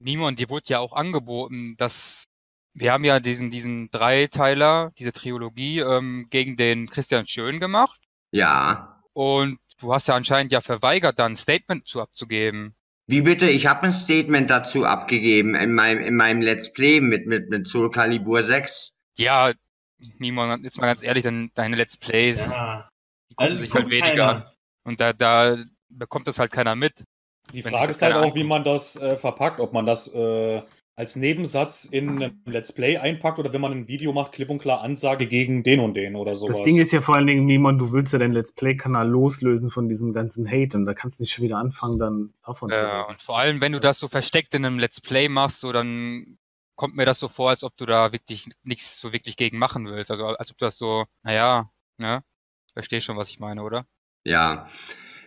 [0.00, 2.24] Nimon, dir wurde ja auch angeboten, dass
[2.74, 8.00] wir haben ja diesen, diesen Dreiteiler, diese Trilogie ähm, gegen den Christian Schön gemacht.
[8.32, 8.88] ja.
[9.14, 12.74] Und du hast ja anscheinend ja verweigert, dann ein Statement zu abzugeben.
[13.08, 13.48] Wie bitte?
[13.50, 17.66] Ich habe ein Statement dazu abgegeben in meinem, in meinem Let's Play mit, mit, mit
[17.66, 18.94] Soul Calibur 6.
[19.16, 19.52] Ja,
[20.18, 22.88] Nimon, jetzt mal ganz ehrlich, dann deine Let's Plays, Ja.
[23.30, 24.28] die gucken Also, sich halt weniger keiner.
[24.46, 24.52] an.
[24.84, 25.56] Und da, da
[25.88, 27.04] bekommt das halt keiner mit.
[27.52, 30.62] Die Frage ist halt auch, wie man das äh, verpackt, ob man das äh,
[30.94, 34.58] als Nebensatz in einem Let's Play einpackt oder wenn man ein Video macht, klipp und
[34.58, 36.58] klar Ansage gegen den und den oder sowas.
[36.58, 39.70] Das Ding ist ja vor allen Dingen, Mimon, du willst ja deinen Let's Play-Kanal loslösen
[39.70, 42.76] von diesem ganzen Hate und da kannst du nicht schon wieder anfangen, dann davon zu
[42.76, 43.08] Äh, reden.
[43.10, 46.38] und vor allem, wenn du das so versteckt in einem Let's Play machst, so dann
[46.74, 49.86] kommt mir das so vor, als ob du da wirklich nichts so wirklich gegen machen
[49.86, 50.10] willst.
[50.10, 52.22] Also als ob das so, naja, ne?
[52.74, 53.86] Verstehst schon, was ich meine, oder?
[54.24, 54.68] Ja.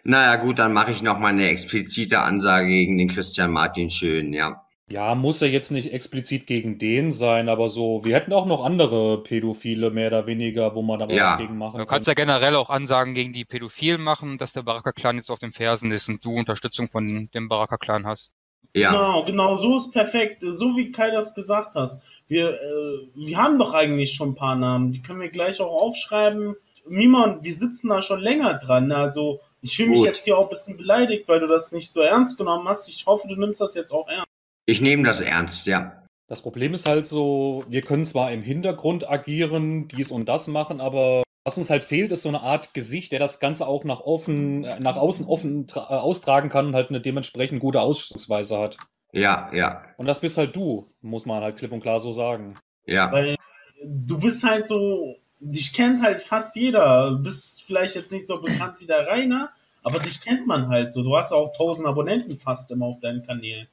[0.04, 4.65] Naja, gut, dann mache ich nochmal eine explizite Ansage gegen den Christian Martin Schön, ja.
[4.88, 8.64] Ja, muss ja jetzt nicht explizit gegen den sein, aber so, wir hätten auch noch
[8.64, 11.32] andere Pädophile, mehr oder weniger, wo man da Ja.
[11.34, 11.88] was gegen machen Du kann.
[11.88, 15.52] kannst ja generell auch Ansagen gegen die Pädophilen machen, dass der Baraka-Clan jetzt auf den
[15.52, 18.32] Fersen ist und du Unterstützung von dem Baraka-Clan hast.
[18.76, 18.92] Ja.
[18.92, 20.44] Genau, genau, so ist perfekt.
[20.44, 22.04] So wie Kai das gesagt hast.
[22.28, 24.92] Wir, äh, wir haben doch eigentlich schon ein paar Namen.
[24.92, 26.56] Die können wir gleich auch aufschreiben.
[26.88, 28.88] Mimon, wir sitzen da schon länger dran.
[28.90, 28.98] ne?
[28.98, 30.08] Also, ich fühle mich Gut.
[30.10, 32.88] jetzt hier auch ein bisschen beleidigt, weil du das nicht so ernst genommen hast.
[32.90, 34.28] Ich hoffe, du nimmst das jetzt auch ernst.
[34.66, 36.04] Ich nehme das ernst, ja.
[36.28, 40.82] Das Problem ist halt so, wir können zwar im Hintergrund agieren, dies und das machen,
[40.82, 44.00] aber was uns halt fehlt, ist so eine Art Gesicht, der das Ganze auch nach,
[44.02, 48.58] offen, äh, nach außen offen tra- äh, austragen kann und halt eine dementsprechend gute Ausdrucksweise
[48.58, 48.78] hat.
[49.12, 52.58] Ja, ja, Und das bist halt du, muss man halt klipp und klar so sagen.
[52.88, 53.12] ja.
[53.12, 53.36] Weil
[53.84, 57.12] du bist halt so, dich kennt halt fast jeder.
[57.12, 59.52] Du bist vielleicht jetzt nicht so bekannt wie der Rainer,
[59.84, 61.04] aber dich kennt man halt so.
[61.04, 63.68] Du hast auch 1000 Abonnenten fast immer auf deinen Kanälen.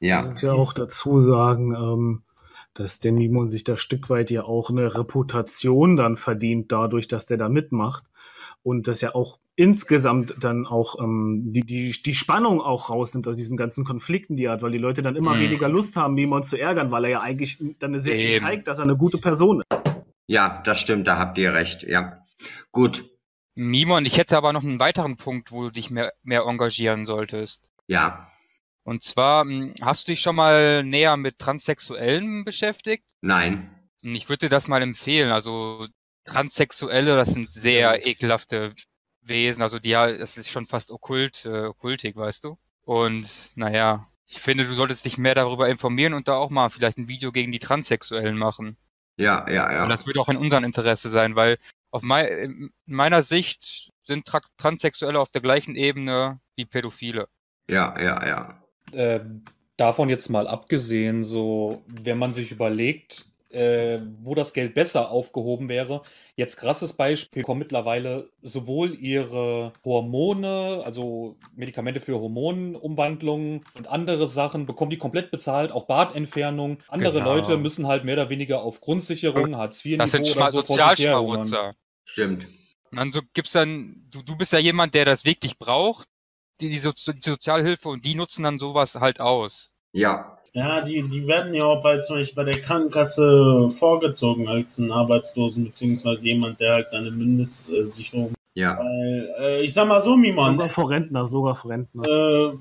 [0.00, 2.22] Ich Ja, muss ja auch dazu sagen, ähm,
[2.74, 7.26] dass der Nimon sich da Stück weit ja auch eine Reputation dann verdient, dadurch, dass
[7.26, 8.04] der da mitmacht.
[8.62, 13.36] Und dass er auch insgesamt dann auch ähm, die, die, die Spannung auch rausnimmt aus
[13.38, 15.40] diesen ganzen Konflikten, die er hat, weil die Leute dann immer Mhm.
[15.40, 18.44] weniger Lust haben, Nimon zu ärgern, weil er ja eigentlich dann eine Serie Eben.
[18.44, 19.80] zeigt, dass er eine gute Person ist.
[20.26, 22.14] ja, das stimmt, da habt ihr recht, ja.
[22.70, 23.08] Gut,
[23.54, 27.62] Mimon, ich hätte aber noch einen weiteren Punkt, wo du dich mehr, mehr engagieren solltest.
[27.86, 28.28] ja,
[28.86, 33.16] Und zwar, mh, hast du dich schon mal näher mit Transsexuellen beschäftigt?
[33.20, 33.68] nein,
[34.04, 35.32] Und Ich würde dir das mal empfehlen.
[35.32, 35.84] Also
[36.24, 38.74] Transsexuelle, das sind sehr ekelhafte
[39.22, 39.62] Wesen.
[39.62, 42.58] Also die, ja, das ist schon fast okkult, äh, okkultig, weißt du?
[42.84, 46.98] Und naja, ich finde, du solltest dich mehr darüber informieren und da auch mal vielleicht
[46.98, 48.76] ein Video gegen die Transsexuellen machen.
[49.18, 49.88] ja, ja, Und ja.
[49.88, 51.58] das wird auch in unserem Interesse sein, weil
[51.90, 57.26] auf mei in meiner Sicht sind Tra Transsexuelle auf der gleichen Ebene wie Pädophile.
[57.68, 58.65] Ja, ja, ja.
[58.96, 59.20] Äh,
[59.76, 65.68] davon jetzt mal abgesehen, so, wenn man sich überlegt, äh, wo das Geld besser aufgehoben
[65.68, 66.02] wäre.
[66.34, 74.66] Jetzt krasses Beispiel, kommen mittlerweile sowohl ihre Hormone, also Medikamente für Hormonumwandlungen und andere Sachen,
[74.66, 76.78] bekommen die komplett bezahlt, auch Bartentfernung.
[76.88, 77.34] Andere Genau.
[77.34, 80.76] Leute müssen halt mehr oder weniger auf Grundsicherung, Hartz IV Das sind oder so vor
[80.76, 81.44] sich herhungern.
[81.44, 81.74] Sozialschmarotzer.
[82.04, 82.48] Stimmt.
[82.90, 86.08] Und dann so gibt's dann, du, du bist ja jemand, der das wirklich braucht,
[86.60, 89.70] die, die, Sozi die Sozialhilfe und die nutzen dann sowas halt aus.
[89.92, 94.78] Ja, Ja, die, die werden ja auch bei, zum Beispiel bei der Krankenkasse vorgezogen als
[94.78, 98.34] ein Arbeitslosen, beziehungsweise jemand, der halt seine Mindestsicherung.
[98.54, 102.02] ja, Weil, äh, ich sag mal so, Mimon, Sogar vor Rentner, sogar vor Rentner.
[102.04, 102.56] äh,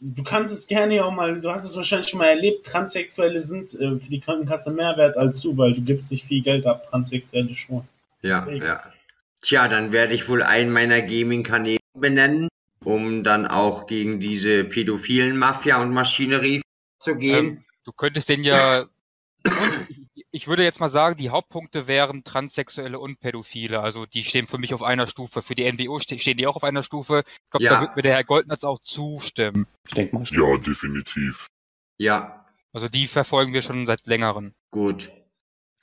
[0.00, 3.40] du kannst es gerne ja auch mal, du hast es wahrscheinlich schon mal erlebt, Transsexuelle
[3.42, 6.66] sind äh, für die Krankenkasse mehr wert als du, weil du gibst nicht viel Geld
[6.66, 7.86] ab, Transsexuelle schon.
[8.22, 8.64] ja, Deswegen.
[8.66, 8.82] ja.
[9.42, 12.48] Tja, dann werde ich wohl einen meiner Gaming-Kanäle benennen,
[12.84, 16.62] um dann auch gegen diese pädophilen Mafia und Maschinerie
[16.98, 17.46] zu gehen.
[17.46, 18.86] Ähm, du könntest den ja,
[19.44, 19.44] ich-
[20.32, 23.80] ich würde jetzt mal sagen, die Hauptpunkte wären Transsexuelle und Pädophile.
[23.80, 25.42] Also die stehen für mich auf einer Stufe.
[25.42, 27.24] Für die NWO ste stehen die auch auf einer Stufe.
[27.26, 27.74] Ich glaube, Ja.
[27.74, 29.66] da wird mir der Herr Goldnatz auch zustimmen.
[29.88, 31.46] Ich denke mal, Ja, definitiv.
[31.98, 34.54] ja, Also die verfolgen wir schon seit längerem.
[34.70, 35.10] gut.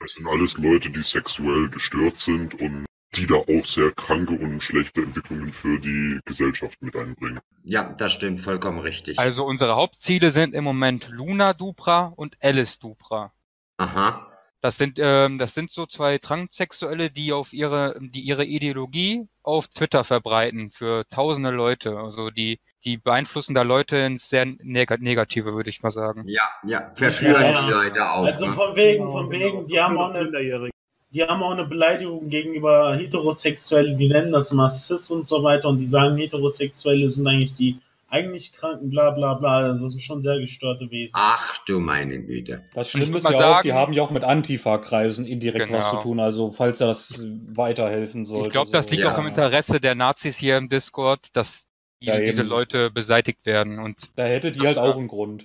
[0.00, 4.62] Das sind alles Leute, die sexuell gestört sind und die da auch sehr kranke und
[4.62, 7.40] schlechte Entwicklungen für die Gesellschaft mit einbringen.
[7.62, 9.18] Ja, das stimmt vollkommen richtig.
[9.18, 13.32] Also unsere Hauptziele sind im Moment Luna Dupra und Alice Dupra.
[13.78, 14.24] Aha.
[14.60, 19.68] Das sind, ähm, das sind so zwei Transsexuelle, die auf ihre, die ihre Ideologie auf
[19.68, 21.96] Twitter verbreiten für tausende Leute.
[21.96, 26.24] Also die, die beeinflussen da Leute ins sehr neg negative, würde ich mal sagen.
[26.26, 28.24] Ja, ja, verführen Ja, die Leute auch.
[28.24, 28.52] Also ne?
[28.52, 30.70] von wegen, von wegen, die haben auch eine,
[31.10, 35.68] die haben auch eine Beleidigung gegenüber Heterosexuellen, die nennen das mal Cis und so weiter
[35.68, 37.78] und die sagen, Heterosexuelle sind eigentlich die
[38.10, 39.68] eigentlich Kranken, bla bla bla.
[39.68, 41.12] Das sind schon sehr gestörte Wesen.
[41.14, 42.62] Ach du meine Güte.
[42.74, 45.70] Das Ich Schlimme ist mal ja auch, sagen- die haben ja auch mit Antifa-Kreisen indirekt
[45.70, 46.02] was zu Genau.
[46.02, 48.46] tun, also falls das weiterhelfen sollte.
[48.46, 48.92] Ich glaube, das so.
[48.92, 49.14] liegt Ja.
[49.14, 51.66] auch im Interesse der Nazis hier im Discord, dass
[52.00, 52.48] die, Ja, diese eben.
[52.48, 53.78] Leute beseitigt werden.
[53.78, 55.44] Und Da hätte die Das halt auch einen Grund.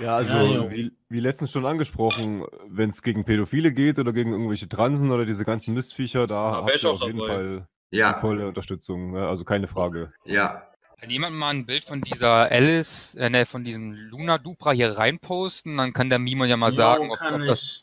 [0.00, 4.32] Ja, also Ja, wie, wie letztens schon angesprochen, wenn es gegen Pädophile geht oder gegen
[4.32, 7.28] irgendwelche Transen oder diese ganzen Mistviecher, da wär habt ich ihr auf jeden dabei.
[7.34, 9.26] Fall Ja, volle Unterstützung, ne?
[9.28, 10.12] also keine Frage.
[10.24, 10.66] ja.
[11.00, 14.96] Kann jemand mal ein Bild von dieser Alice, äh, ne, von diesem Luna Dupra hier
[14.96, 15.76] reinposten?
[15.76, 17.82] Dann kann der Mimo ja mal Jo, sagen, ob, ob das,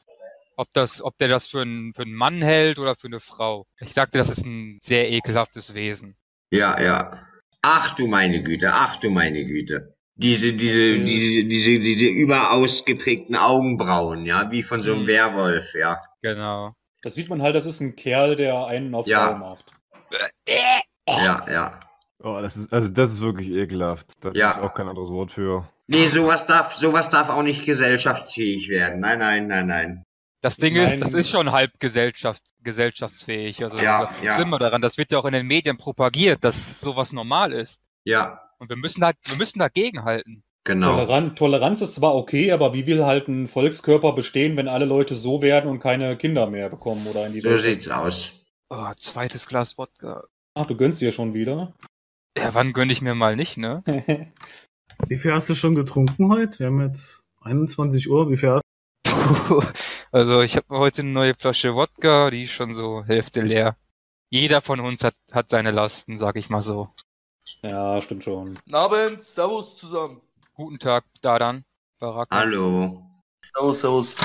[0.56, 3.66] ob das, ob der das für einen, für einen Mann hält oder für eine Frau.
[3.82, 6.16] Ich sagte, das ist ein sehr ekelhaftes Wesen.
[6.50, 7.12] Ja, ja.
[7.62, 9.94] Ach du meine Güte, ach du meine Güte.
[10.22, 15.08] Diese, diese, diese, diese, diese überaus geprägten Augenbrauen, ja, wie von so einem Mhm.
[15.08, 16.02] Werwolf, ja.
[16.22, 16.74] Genau.
[17.02, 19.28] Das sieht man halt, das ist ein Kerl, der einen auf Ja.
[19.32, 19.66] Frau macht.
[21.08, 21.80] Ja, ja.
[22.22, 24.12] Oh, das ist, also das ist wirklich ekelhaft.
[24.20, 24.52] Da Ja.
[24.52, 25.70] ich auch kein anderes Wort für.
[25.88, 29.00] Nee, sowas darf, sowas darf auch nicht gesellschaftsfähig werden.
[29.00, 30.04] Nein, nein, nein, nein.
[30.42, 33.64] Das Ding ist, das ist schon halb Gesellschaft, gesellschaftsfähig.
[33.64, 34.36] Also Ja, das ja.
[34.36, 37.80] Schlimme daran, das wird ja auch in den Medien propagiert, dass sowas normal ist.
[38.06, 40.44] Ja, Und wir müssen da, wir müssen dagegen halten.
[40.66, 40.92] genau.
[40.96, 45.16] Toleran Toleranz ist zwar okay, aber wie will halt ein Volkskörper bestehen, wenn alle Leute
[45.16, 47.62] so werden und keine Kinder mehr bekommen oder in die So Welt?
[47.62, 48.34] sieht's aus.
[48.70, 50.26] Oh, zweites Glas Wodka.
[50.56, 51.74] Ach, du gönnst dir schon wieder?
[52.38, 53.84] Ja, wann gönn ich mir mal nicht, ne?
[55.08, 56.60] Wie viel hast du schon getrunken heute?
[56.60, 58.30] Wir haben jetzt 21 Uhr.
[58.30, 58.64] Wie viel hast
[60.12, 63.78] also ich habe heute eine neue Flasche Wodka, die ist schon so Hälfte leer.
[64.30, 66.90] Jeder von uns hat, hat seine Lasten, sag ich mal so.
[67.62, 68.56] Ja, stimmt schon.
[68.56, 70.22] Guten Abend, Servus zusammen.
[70.54, 71.64] Guten Tag, Dadan.
[72.00, 72.36] Baraka.
[72.36, 73.04] Hallo.
[73.54, 74.16] Servus, Servus.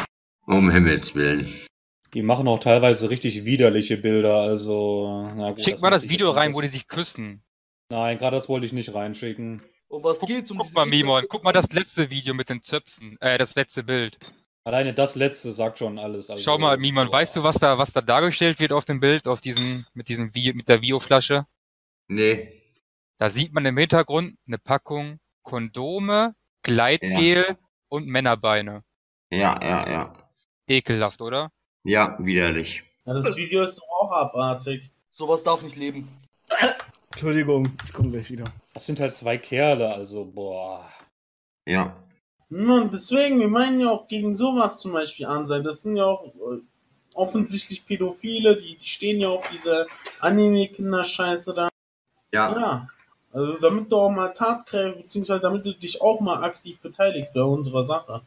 [0.46, 1.52] Um Himmels Willen.
[2.12, 5.30] Die machen auch teilweise richtig widerliche Bilder, also.
[5.34, 7.42] Na gut, Schick mal das möchte ich Video rein, wo die sich küssen.
[7.90, 9.62] Nein, gerade das wollte ich nicht reinschicken.
[9.88, 10.50] Um was geht's?
[10.50, 10.86] Um Guck mal?
[10.86, 13.16] Mimon, guck mal das letzte Video mit den Zöpfen.
[13.20, 14.18] Äh, das letzte Bild.
[14.64, 16.30] Alleine das letzte sagt schon alles.
[16.30, 19.28] Also, Schau mal, Mimon, weißt du, was da, was da dargestellt wird auf dem Bild,
[19.28, 21.46] auf diesem, mit diesem Vi mit der Vio-Flasche?
[22.08, 22.63] Nee.
[23.18, 27.56] Da sieht man im Hintergrund eine Packung Kondome, Gleitgel
[27.88, 28.82] und Männerbeine.
[29.30, 30.12] Ja, ja, ja.
[30.66, 31.50] Ekelhaft, oder?
[31.84, 32.82] Ja, widerlich.
[33.04, 34.90] Ja, das Video ist doch auch abartig.
[35.10, 36.08] Sowas darf nicht leben.
[37.12, 38.44] Entschuldigung, ich komme gleich wieder.
[38.72, 40.90] Das sind halt zwei Kerle, also, boah.
[41.66, 41.96] Ja.
[42.48, 45.62] Nun, deswegen, wir meinen ja auch gegen sowas zum Beispiel an sein.
[45.62, 46.60] Das sind ja auch äh,
[47.14, 49.86] offensichtlich Pädophile, die, die stehen ja auf diese
[50.20, 51.68] Anime-Kinderscheiße da.
[52.32, 52.58] Ja.
[52.58, 52.88] Ja.
[53.34, 57.42] Also damit du auch mal tatkräftig, beziehungsweise damit du dich auch mal aktiv beteiligst bei
[57.42, 58.22] unserer Sache.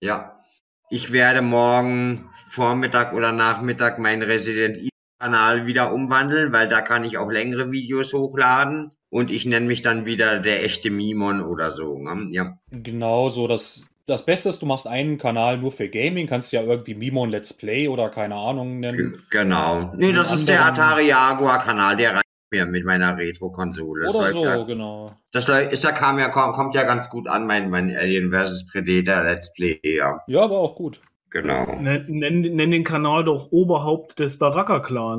[0.00, 0.40] Ja.
[0.88, 7.04] Ich werde morgen Vormittag oder Nachmittag meinen Resident Evil Kanal wieder umwandeln, weil da kann
[7.04, 8.92] ich auch längere Videos hochladen.
[9.10, 11.98] Und ich nenne mich dann wieder der echte Mimon oder so.
[11.98, 12.28] Ne?
[12.32, 12.58] Ja.
[12.70, 13.46] Genau so.
[13.48, 17.30] Das, das Beste ist, du machst einen Kanal nur für Gaming, kannst ja irgendwie Mimon
[17.30, 19.22] Let's Play oder keine Ahnung G nennen.
[19.30, 19.92] genau.
[19.96, 22.25] Nee, das ist der Atari Jaguar Kanal, der reicht
[22.64, 24.06] mir mit meiner Retro-Konsole.
[24.06, 25.12] Das Oder läuft so, ja, genau.
[25.32, 28.66] das läuft, ist ja, kam ja, kommt, ja ganz gut an, mein, mein Alien vs.
[28.70, 30.20] Predator Let's Play, ja.
[30.26, 31.00] Ja, aber auch gut.
[31.30, 31.76] Genau.
[31.80, 35.18] Nenn, nenn, nenn den Kanal doch Oberhaupt des Baraka-Clan.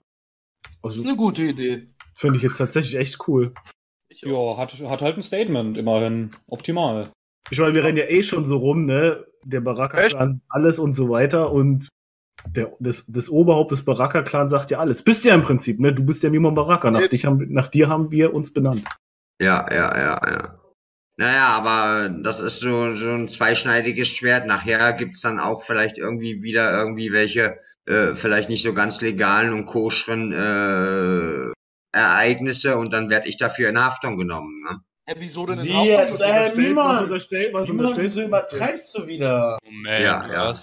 [0.81, 1.87] Das ist Also, eine gute Idee.
[2.15, 3.53] finde ich jetzt tatsächlich echt cool.
[4.21, 6.31] Ja, hat, hat halt ein Statement, immerhin.
[6.47, 7.09] Optimal.
[7.51, 9.25] Ich meine, wir rennen ja eh schon so rum, ne?
[9.43, 11.51] Der Baraka-Clan, alles und so weiter.
[11.51, 11.87] Und
[12.45, 15.03] der, das, das Oberhaupt des Baraka-Clan sagt ja alles.
[15.03, 15.93] Bist ja im Prinzip, ne?
[15.93, 16.91] Du bist ja Mimon Baraka.
[16.91, 18.83] Nach, dich haben, nach dir haben wir uns benannt.
[19.41, 20.59] Ja, ja, ja, ja.
[21.19, 24.45] Naja, aber das ist so, so ein zweischneidiges Schwert.
[24.45, 29.51] Nachher gibt's dann auch vielleicht irgendwie wieder irgendwie welche, äh, vielleicht nicht so ganz legalen
[29.51, 31.51] und koscheren äh,
[31.91, 34.61] Ereignisse und dann werde ich dafür in Haftung genommen.
[34.61, 34.79] Ne?
[35.07, 35.87] Hä, wieso denn in Haftung?
[35.87, 37.01] jetzt, äh, was niemand!
[37.01, 39.57] unterstellt, was unterstellst wieso übertreibst du wieder?
[39.63, 40.55] Moment, Ja, ja.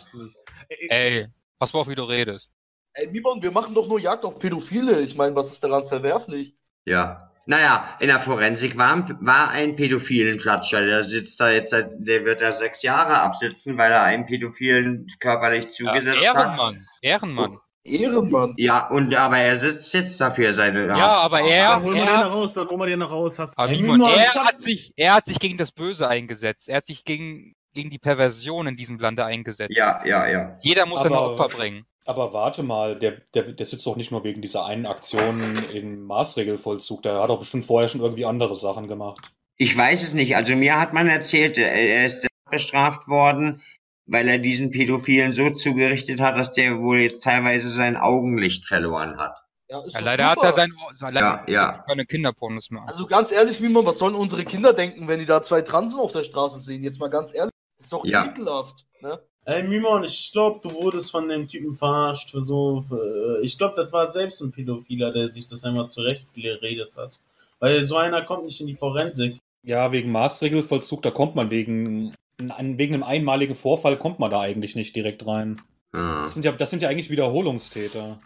[0.89, 1.27] Ey,
[1.59, 2.53] pass mal auf, wie du redest.
[2.95, 5.01] Ey, Mimon, wir machen doch nur Jagd auf Pädophile.
[5.01, 6.55] Ich meine, was ist daran verwerflich?
[6.87, 7.31] Ja.
[7.47, 10.81] Naja, in der Forensik war, ein- war ein pädophilen Klatscher.
[10.81, 15.07] Der sitzt da jetzt, seit, der wird da sechs Jahre absitzen, weil er einen Pädophilen
[15.21, 16.37] körperlich Ja, zugesetzt hat.
[16.47, 17.59] Ehrenmann, Ehrenmann.
[17.87, 18.55] Ehrenmann.
[18.57, 22.15] Ja, und aber er sitzt jetzt dafür seine Ja, aber er, Dann holen wir den
[22.15, 23.39] er, raus, dann holen wir den raus.
[23.39, 26.09] Hast aber Ey, Simon, Mimo, ich er hat sich, er hat sich gegen das Böse
[26.09, 26.69] eingesetzt.
[26.71, 29.77] Er hat sich gegen, gegen die Perversion in diesem Lande eingesetzt.
[29.77, 30.59] Ja, ja, ja.
[30.63, 31.85] Jeder muss seine Aber- Opfer bringen.
[32.07, 36.03] Aber warte mal, der, der, der sitzt doch nicht nur wegen dieser einen Aktion im
[36.05, 37.03] Maßregelvollzug.
[37.03, 39.31] Der hat doch bestimmt vorher schon irgendwie andere Sachen gemacht.
[39.57, 40.37] Ich weiß es nicht.
[40.37, 43.63] Also mir hat man erzählt, er ist bestraft worden,
[44.07, 49.17] weil er diesen Pädophilen so zugerichtet hat, dass der wohl jetzt teilweise sein Augenlicht verloren
[49.17, 49.39] hat.
[49.71, 50.49] Ja, ist Ja, leider super.
[50.49, 51.73] hat er sein, sein Ja, ja.
[51.89, 52.83] keine Kinderpornos mehr.
[52.87, 56.13] Also ganz ehrlich, Mimon, was sollen unsere Kinder denken, wenn die da zwei Transen auf
[56.13, 56.83] der Straße sehen?
[56.83, 57.54] Jetzt mal ganz ehrlich.
[57.85, 58.25] Das ist doch Ja.
[58.27, 58.85] ekelhaft.
[59.03, 59.19] Ne?
[59.45, 62.83] Ey, Mimon, ich glaube, du wurdest von dem Typen verarscht für so.
[62.89, 67.21] Für, ich glaube, das war selbst ein Pädophiler, der sich das einmal zurechtgeredet hat.
[67.61, 69.39] Weil so einer kommt nicht in die Forensik.
[69.63, 74.77] Ja, wegen Maßregelvollzug, da kommt man wegen, wegen einem einmaligen Vorfall kommt man da eigentlich
[74.77, 75.61] nicht direkt rein.
[75.93, 78.19] Ja, Das sind ja, das sind ja eigentlich Wiederholungstäter.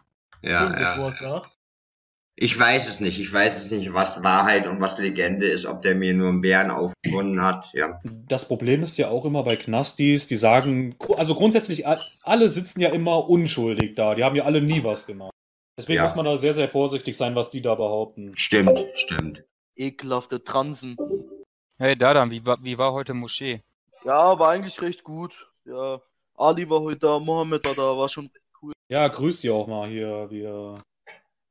[0.42, 0.80] ja, Stimmt,
[1.20, 1.42] ja.
[2.40, 3.18] Ich weiß es nicht.
[3.18, 6.40] Ich weiß es nicht, was Wahrheit und was Legende ist, ob der mir nur einen
[6.40, 7.68] Bären aufgebunden hat.
[7.72, 8.00] Ja.
[8.04, 11.84] Das Problem ist ja auch immer bei Knastis, die sagen, also grundsätzlich,
[12.22, 14.14] alle sitzen ja immer unschuldig da.
[14.14, 15.32] Die haben ja alle nie was gemacht.
[15.76, 16.04] Deswegen Ja.
[16.04, 18.32] muss man da sehr, sehr vorsichtig sein, was die da behaupten.
[18.36, 19.44] Stimmt, stimmt.
[19.74, 20.96] Ekelhafte Transen.
[21.76, 23.62] Hey Dadan, wie war, wie war heute Moschee?
[24.04, 25.50] Ja, war eigentlich recht gut.
[25.64, 26.00] Ja,
[26.36, 28.30] Ali war heute da, Mohammed war da, war schon
[28.62, 28.72] cool.
[28.88, 30.28] Ja, grüßt ihr auch mal hier.
[30.30, 30.74] Wir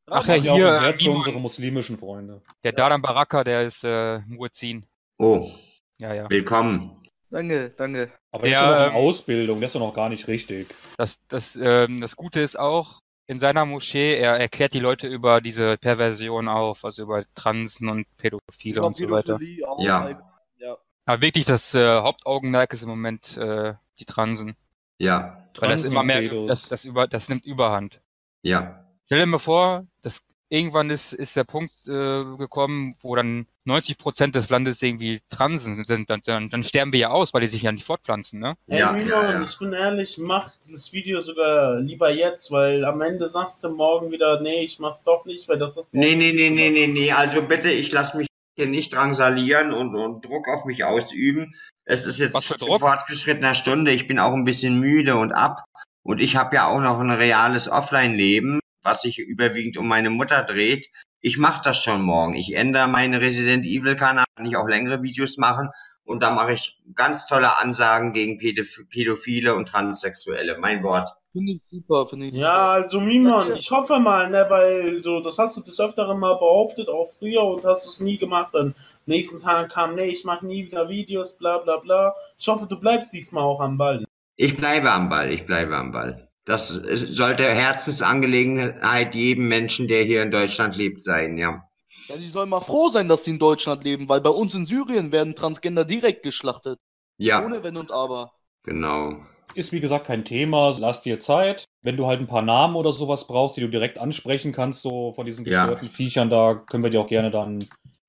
[0.10, 2.42] Ach ja, hier, ein Herz für unsere muslimischen Freunde.
[2.64, 4.86] Der Dadan Baraka, der ist äh, Muezzin.
[5.18, 5.52] Oh,
[6.00, 6.30] Ja, ja.
[6.30, 7.04] willkommen.
[7.30, 8.12] Danke, danke.
[8.32, 10.68] Aber der, ist ja noch in ähm, Ausbildung, der ist ja noch gar nicht richtig.
[10.98, 15.42] Das, das, ähm, das Gute ist auch, in seiner Moschee, er erklärt die Leute über
[15.42, 19.38] diese Perversion auf, also über Transen und Pädophile und so weiter.
[19.80, 20.22] Ja.
[20.58, 20.78] ja.
[21.06, 24.56] Aber wirklich das äh, Hauptaugenmerk ist im Moment äh, die Transen.
[25.00, 28.00] Ja, Weil das immer mehr, das, das, über, das nimmt Überhand.
[28.42, 28.87] ja.
[29.08, 33.98] Stell dir mal vor, dass irgendwann ist, ist der Punkt äh, gekommen, wo dann 90
[33.98, 37.48] Prozent des Landes irgendwie Transen sind, dann, dann, dann sterben wir ja aus, weil die
[37.48, 38.58] sich ja nicht fortpflanzen, ne?
[38.68, 39.42] Ey, Ja, Mimon, ja, ja.
[39.42, 44.12] ich bin ehrlich, mach das Video sogar lieber jetzt, weil am Ende sagst du morgen
[44.12, 45.94] wieder, nee, ich mach's doch nicht, weil das ist.
[45.94, 47.12] Nee, nee, nee, nee, nee, nee.
[47.14, 48.28] Also bitte, ich lasse mich
[48.58, 51.54] hier nicht drangsalieren und, und Druck auf mich ausüben.
[51.86, 53.92] Es ist jetzt zu fortgeschrittener Stunde.
[53.92, 55.64] Ich bin auch ein bisschen müde und ab.
[56.04, 60.44] Und ich habe ja auch noch ein reales Offline-Leben, was sich überwiegend um meine Mutter
[60.44, 60.90] dreht.
[61.22, 62.36] Ich mache das schon morgen.
[62.36, 65.70] Ich ändere meinen Resident Evil-Kanal, kann ich auch längere Videos machen.
[66.04, 70.58] Und da mache ich ganz tolle Ansagen gegen Pädoph Pädophile und Transsexuelle.
[70.58, 71.10] Mein Wort.
[71.34, 75.38] Finde ich super, finde ich Ja, also Mimon, ich hoffe mal, ne, weil so, das
[75.38, 78.50] hast du des Öfteren mal behauptet, auch früher und hast es nie gemacht.
[78.54, 78.74] Dann
[79.06, 82.16] nächsten Tag kam, nee, ich mache nie wieder Videos, bla bla bla.
[82.40, 84.06] Ich hoffe, du bleibst diesmal auch am Ball.
[84.38, 86.27] Ich bleibe am Ball, ich bleibe am Ball.
[86.48, 91.68] Das sollte Herzensangelegenheit jedem Menschen, der hier in Deutschland lebt, sein, ja.
[92.08, 94.66] Ja, die sollen mal froh sein, dass sie in Deutschland leben, weil bei uns in
[94.66, 96.80] Syrien werden Transgender direkt geschlachtet.
[97.18, 98.32] Ja, Ohne Wenn und Aber.
[98.64, 99.18] genau.
[99.56, 101.66] Ist wie gesagt kein Thema, lass dir Zeit.
[101.82, 105.14] Wenn du halt ein paar Namen oder sowas brauchst, die du direkt ansprechen kannst, so
[105.14, 105.66] von diesen Ja.
[105.66, 107.60] gestörten Viechern, da können wir dir auch gerne dann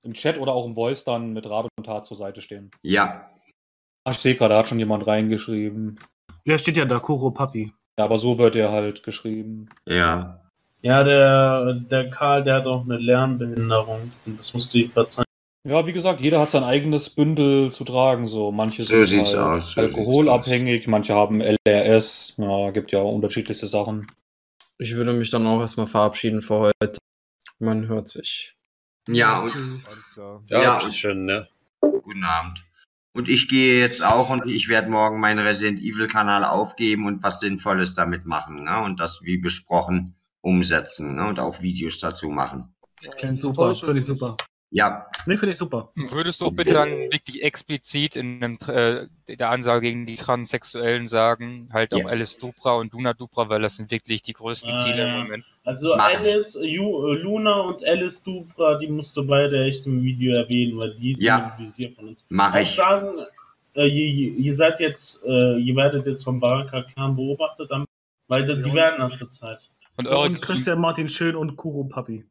[0.03, 2.71] im Chat oder auch im Voice dann mit Rat und Tat zur Seite stehen.
[2.83, 3.29] Ja,
[4.05, 5.99] Ach, ich sehe gerade, da hat schon jemand reingeschrieben.
[6.45, 7.73] Ja, steht ja da, Kuro Papi.
[7.99, 9.67] Ja, aber so wird er halt geschrieben.
[9.85, 10.39] ja.
[10.81, 15.25] Ja, der, der Karl, der hat auch eine Lernbehinderung und das musst du ihm verzeihen.
[15.67, 18.27] Ja, wie gesagt, jeder hat sein eigenes Bündel zu tragen.
[18.27, 22.35] So, manche So sind halt aus, so alkoholabhängig, manche haben LRS.
[22.37, 24.07] Ja, gibt ja unterschiedlichste Sachen.
[24.77, 26.97] Ich würde mich dann auch erstmal verabschieden für heute.
[27.59, 28.55] Man hört sich.
[29.09, 29.83] Ja, und, Alles
[30.13, 30.41] klar.
[30.47, 30.77] Ja, Ja.
[30.87, 31.49] ist schön, ne?
[31.81, 32.63] guten Abend.
[33.13, 37.23] Und ich gehe jetzt auch und ich werde morgen meinen Resident Evil Kanal aufgeben und
[37.23, 38.81] was Sinnvolles damit machen, ne?
[38.81, 41.27] Und das wie besprochen umsetzen, ne?
[41.27, 42.75] Und auch Videos dazu machen.
[43.17, 44.37] Klingt super, finde ich super.
[44.71, 45.91] Ja, Nee, finde ich super.
[45.95, 51.07] Würdest du auch bitte dann wirklich explizit in einem, äh, der Ansage gegen die Transsexuellen
[51.07, 52.05] sagen, halt auch Ja.
[52.07, 55.13] Alice Dupra und Luna Dupra, weil das sind wirklich die größten Ah, Ziele ja.
[55.15, 55.45] im Moment.
[55.63, 56.17] Also Mach ich.
[56.19, 60.77] Alice, Ju, äh, Luna und Alice Dupra, die musst du beide echt im Video erwähnen,
[60.77, 61.51] weil die sind Ja.
[61.57, 62.25] im Visier von uns.
[62.29, 62.75] mache Auch ich.
[62.75, 63.25] sagen,
[63.75, 67.71] äh, ihr, ihr seid jetzt, äh, ihr werdet jetzt vom Baraka Clan beobachtet,
[68.27, 69.67] weil die, die werden das zur Zeit.
[69.97, 72.23] Und, Und Christian Martin Schön und Kuro Papi.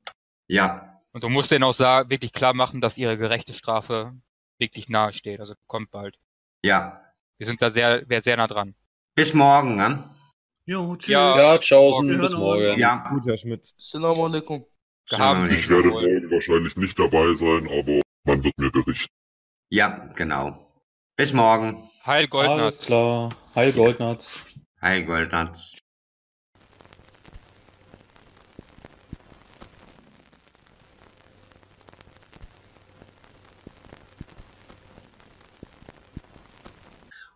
[0.47, 4.13] Ja, und du musst denen auch sagen, wirklich klar machen, dass ihre gerechte Strafe
[4.59, 5.41] wirklich nahe steht.
[5.41, 6.17] Also kommt bald.
[6.63, 7.03] ja.
[7.41, 8.75] Wir sind da sehr, sehr, sehr nah dran.
[9.15, 10.11] Bis morgen, ne?
[10.67, 11.09] Jo, tschüss.
[11.09, 11.37] Ja.
[11.39, 12.77] Ja, tschaußen, bis morgen.
[12.81, 13.09] Ja.
[13.11, 13.73] Gut, Herr Schmidt.
[13.79, 14.67] Assalamu alaikum.
[15.09, 15.53] Gehabt.
[15.53, 19.15] Ich werde morgen wahrscheinlich nicht dabei sein, aber man wird mir berichten.
[19.71, 20.73] Ja, genau.
[21.17, 21.89] Bis morgen.
[22.05, 22.87] Heil Alles Goldnatz.
[22.87, 23.29] klar.
[23.55, 24.45] Heil Goldnatz.
[24.83, 25.77] Hi, Goldnatz.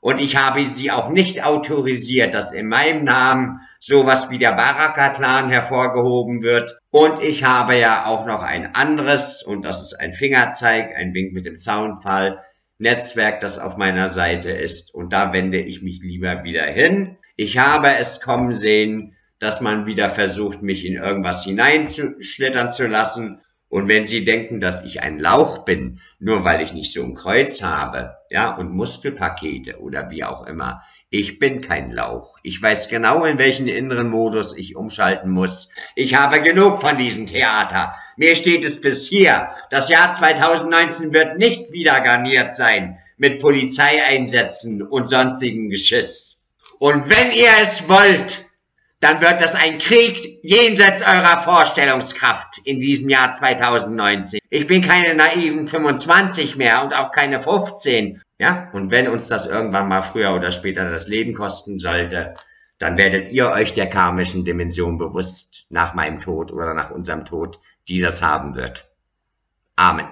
[0.02, 5.48] Und ich habe sie auch nicht autorisiert, dass in meinem Namen sowas wie der Baraka-Clan
[5.48, 6.76] hervorgehoben wird.
[6.90, 11.32] Und ich habe ja auch noch ein anderes, und das ist ein Fingerzeig, ein Wink
[11.32, 12.42] mit dem Soundfall,
[12.78, 14.92] Netzwerk, das auf meiner Seite ist.
[14.92, 17.16] Und da wende ich mich lieber wieder hin.
[17.36, 23.40] Ich habe es kommen sehen, dass man wieder versucht, mich in irgendwas hineinschlittern zu lassen.
[23.72, 27.14] Und wenn Sie denken, dass ich ein Lauch bin, nur weil ich nicht so ein
[27.14, 32.36] Kreuz habe, ja, und Muskelpakete oder wie auch immer, ich bin kein Lauch.
[32.42, 35.70] Ich weiß genau, in welchen inneren Modus ich umschalten muss.
[35.94, 37.94] Ich habe genug von diesem Theater.
[38.18, 39.48] Mir steht es bis hier.
[39.70, 46.36] Das Jahr 2019 wird nicht wieder garniert sein mit Polizeieinsätzen und sonstigen Geschiss.
[46.78, 48.44] Und wenn ihr es wollt,
[49.02, 54.38] dann wird das ein Krieg jenseits eurer Vorstellungskraft in diesem Jahr 2019.
[54.48, 58.22] Ich bin keine naiven 25 mehr und auch keine 15.
[58.38, 62.34] Ja, und wenn uns das irgendwann mal früher oder später das Leben kosten sollte,
[62.78, 67.58] dann werdet ihr euch der karmischen Dimension bewusst nach meinem Tod oder nach unserem Tod,
[67.88, 68.88] die das haben wird.
[69.74, 70.06] Amen.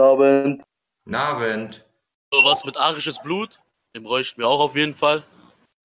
[0.00, 0.62] Guten Abend.
[1.04, 1.84] Guten Abend.
[2.32, 3.60] So, was mit arisches Blut?
[3.94, 5.22] Den bräuchten wir auch auf jeden Fall.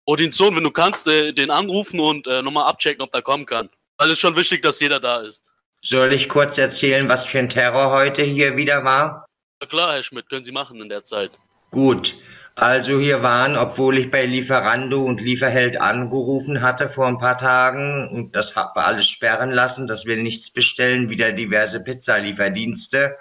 [0.06, 3.46] Odin Sohn, wenn du kannst, äh, den anrufen und äh, nochmal abchecken, ob der kommen
[3.46, 3.70] kann.
[3.98, 5.52] Weil es schon wichtig, dass jeder da ist.
[5.82, 9.26] Soll ich kurz erzählen, was für ein Terror heute hier wieder war?
[9.60, 11.32] Na klar, Herr Schmidt, können Sie machen in der Zeit.
[11.72, 12.16] Gut,
[12.56, 18.08] also hier waren, obwohl ich bei Lieferando und Lieferheld angerufen hatte vor ein paar Tagen
[18.12, 23.18] und das habe alles sperren lassen, dass wir nichts bestellen, wieder diverse Pizzalieferdienste.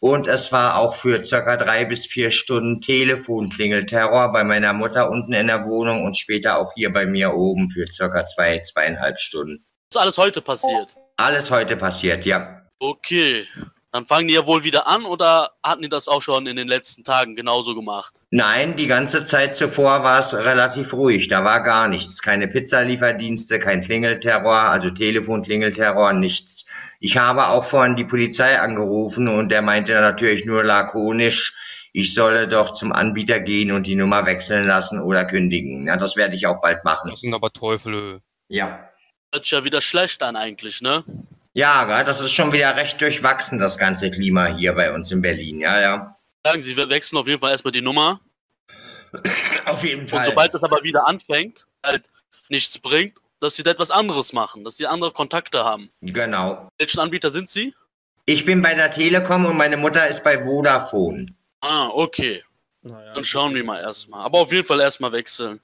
[0.00, 5.32] Und es war auch für circa drei bis vier Stunden Telefonklingelterror bei meiner Mutter unten
[5.32, 9.64] in der Wohnung und später auch hier bei mir oben für circa zwei, zweieinhalb Stunden.
[9.90, 10.94] ist alles heute passiert.
[11.16, 12.62] Alles heute passiert, ja.
[12.78, 13.46] Okay.
[13.90, 16.68] Dann fangen die ja wohl wieder an oder hatten die das auch schon in den
[16.68, 18.12] letzten Tagen genauso gemacht?
[18.30, 21.28] Nein, die ganze Zeit zuvor war es relativ ruhig.
[21.28, 22.20] Da war gar nichts.
[22.20, 26.66] Keine Pizzalieferdienste, kein Klingelterror, also Telefonklingelterror, nichts.
[27.00, 31.54] Ich habe auch vorhin die Polizei angerufen und der meinte natürlich nur lakonisch,
[31.92, 35.86] ich solle doch zum Anbieter gehen und die Nummer wechseln lassen oder kündigen.
[35.86, 37.10] Ja, das werde ich auch bald machen.
[37.10, 38.20] Das sind aber Teufel.
[38.48, 38.90] Ja.
[39.32, 41.04] Hört sich ja wieder schlecht an eigentlich, ne?
[41.54, 45.60] Ja, das ist schon wieder recht durchwachsen, das ganze Klima hier bei uns in Berlin.
[45.60, 46.16] Ja, ja.
[46.44, 48.20] Sagen Sie, wir wechseln auf jeden Fall erstmal die Nummer.
[49.64, 50.20] Auf jeden Fall.
[50.20, 52.08] Und sobald das aber wieder anfängt, halt
[52.48, 55.90] nichts bringt, dass Sie da etwas anderes machen, dass Sie andere Kontakte haben.
[56.00, 56.68] Genau.
[56.78, 57.74] Welchen Anbieter sind Sie?
[58.26, 61.26] Ich bin bei der Telekom und meine Mutter ist bei Vodafone.
[61.60, 62.44] Ah, okay.
[62.82, 64.22] Dann schauen wir mal erstmal.
[64.24, 65.60] Aber auf jeden Fall erstmal wechseln.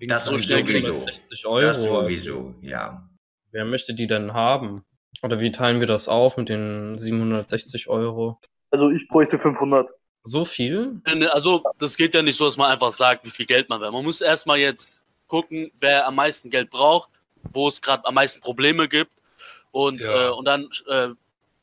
[0.00, 1.60] Das So wir- 60 Euro.
[1.60, 3.08] Das sowieso, ja.
[3.52, 4.84] Wer möchte die denn haben?
[5.22, 8.40] Oder wie teilen wir das auf mit den 760 Euro?
[8.70, 9.88] Also ich bräuchte 500.
[10.24, 11.00] So viel?
[11.06, 13.68] Nee, nee, Also, das geht ja nicht so, dass man einfach sagt, wie viel Geld
[13.68, 13.90] man will.
[13.90, 17.10] Man muss erstmal jetzt gucken, wer am meisten Geld braucht,
[17.52, 19.12] wo es gerade am meisten Probleme gibt.
[19.70, 20.28] Und, Ja.
[20.28, 21.08] äh, und dann äh,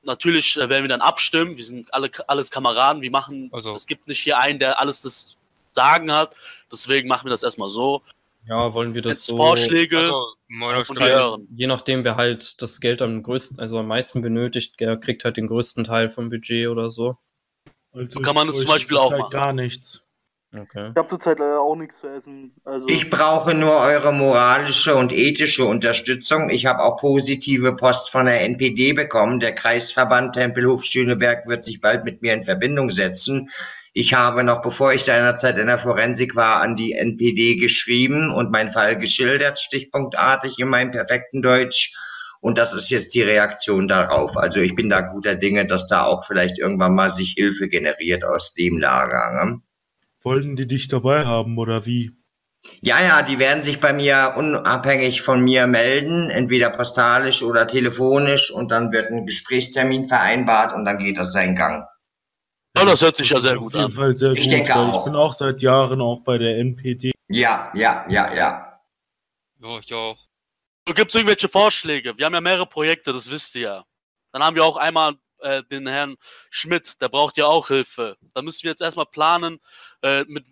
[0.04, 1.58] natürlich äh, werden wir dann abstimmen.
[1.58, 3.02] Wir sind alle alles Kameraden.
[3.02, 5.36] Wir machen, Also- es gibt nicht hier einen, der alles das
[5.74, 6.34] Sagen hat.
[6.72, 8.02] Deswegen machen wir das erstmal so.
[8.48, 9.38] Ja, wollen wir das Jetzt so.
[9.38, 11.40] Vorschläge Also, und wir.
[11.58, 15.36] Je nachdem, wer halt das Geld am größten, also am meisten benötigt, der kriegt halt
[15.38, 17.18] den größten Teil vom Budget oder so.
[17.92, 19.32] Also So kann man das zum Beispiel auch machen.
[19.32, 20.04] gar nichts.
[20.58, 20.90] Okay.
[20.92, 22.54] Ich habe zurzeit leider auch nichts zu essen.
[22.64, 26.50] Also Ich brauche nur eure moralische und ethische Unterstützung.
[26.50, 29.40] Ich habe auch positive Post von der NPD bekommen.
[29.40, 33.50] Der Kreisverband Tempelhof-Schöneberg wird sich bald mit mir in Verbindung setzen.
[33.94, 38.52] Ich habe noch, bevor ich seinerzeit in der Forensik war, an die NPD geschrieben und
[38.52, 41.94] meinen Fall geschildert, stichpunktartig in meinem perfekten Deutsch.
[42.42, 44.38] Und das ist jetzt die Reaktion darauf.
[44.38, 48.24] Also ich bin da guter Dinge, dass da auch vielleicht irgendwann mal sich Hilfe generiert
[48.24, 49.46] aus dem Lager.
[49.46, 49.62] Ne?
[50.26, 52.12] Wollten die dich dabei haben oder wie?
[52.82, 58.50] Ja, ja, die werden sich bei mir unabhängig von mir melden, entweder postalisch oder telefonisch
[58.50, 61.86] und dann wird ein Gesprächstermin vereinbart und dann geht das seinen Gang.
[62.76, 63.92] Ja, das hört sich ja sehr auf gut jeden an.
[63.92, 65.06] Fall sehr Ich gut, denke weil ich auch.
[65.06, 67.12] bin auch seit Jahren auch bei der NPD.
[67.30, 68.82] Ja, ja, ja, ja.
[69.62, 70.18] Ja, ich auch.
[70.88, 72.18] Gibt es irgendwelche Vorschläge?
[72.18, 73.86] Wir haben ja mehrere Projekte, das wisst ihr ja.
[74.34, 76.16] Dann haben wir auch einmal äh, den Herrn
[76.50, 78.18] Schmidt, der braucht ja auch Hilfe.
[78.34, 79.60] Da müssen wir jetzt erstmal planen,
[80.02, 80.46] äh, mit,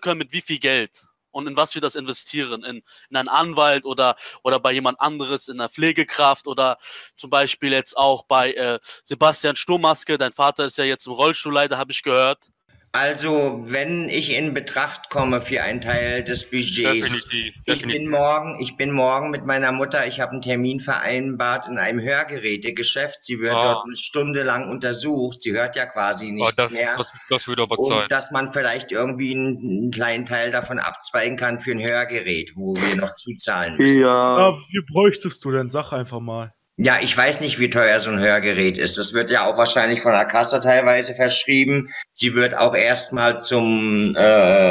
[0.00, 2.64] können, mit wie viel Geld und in was wir das investieren.
[2.64, 6.78] In, in einen Anwalt oder, oder bei jemand anderes, in einer Pflegekraft oder
[7.16, 10.18] zum Beispiel jetzt auch bei äh, Sebastian Sturmaske.
[10.18, 12.50] Dein Vater ist ja jetzt im Rollstuhl leider, habe ich gehört.
[12.92, 18.58] Also, wenn ich in Betracht komme für einen Teil des Budgets, Definitiv, ich bin morgen,
[18.60, 23.22] ich bin morgen mit meiner Mutter, ich habe einen Termin vereinbart in einem Hörgerätegeschäft.
[23.22, 23.74] Sie wird Ah.
[23.74, 25.40] dort eine Stunde lang untersucht.
[25.42, 26.96] Sie hört ja quasi Oh, nichts das, mehr.
[26.96, 31.36] das, das würde aber Und dass man vielleicht irgendwie einen, einen kleinen Teil davon abzweigen
[31.36, 34.00] kann für ein Hörgerät, wo wir noch zuzahlen müssen.
[34.00, 35.70] Ja, wie bräuchtest du denn?
[35.70, 36.54] Sag einfach mal.
[36.80, 38.98] Ja, ich weiß nicht, wie teuer so ein Hörgerät ist.
[38.98, 41.88] Das wird ja auch wahrscheinlich von der Kasse teilweise verschrieben.
[42.12, 44.20] Sie wird auch erstmal zum äh,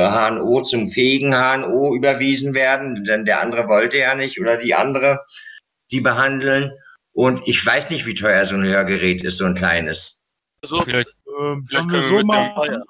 [0.10, 5.20] HNO, zum fähigen HNO überwiesen werden, denn der andere wollte ja nicht oder die andere,
[5.92, 6.72] die behandeln.
[7.12, 10.18] Und ich weiß nicht, wie teuer so ein Hörgerät ist, so ein kleines.
[10.64, 12.56] So, Vielleicht, Ähm, vielleicht können so wir machen?
[12.56, 12.84] teuer.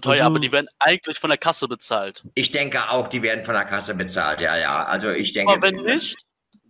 [0.00, 2.24] Teuer, Also- aber die werden eigentlich von der Kasse bezahlt.
[2.34, 4.84] Ich denke auch, die werden von der Kasse bezahlt, ja, ja.
[4.84, 5.52] Also ich denke.
[5.52, 6.16] Aber wenn nicht,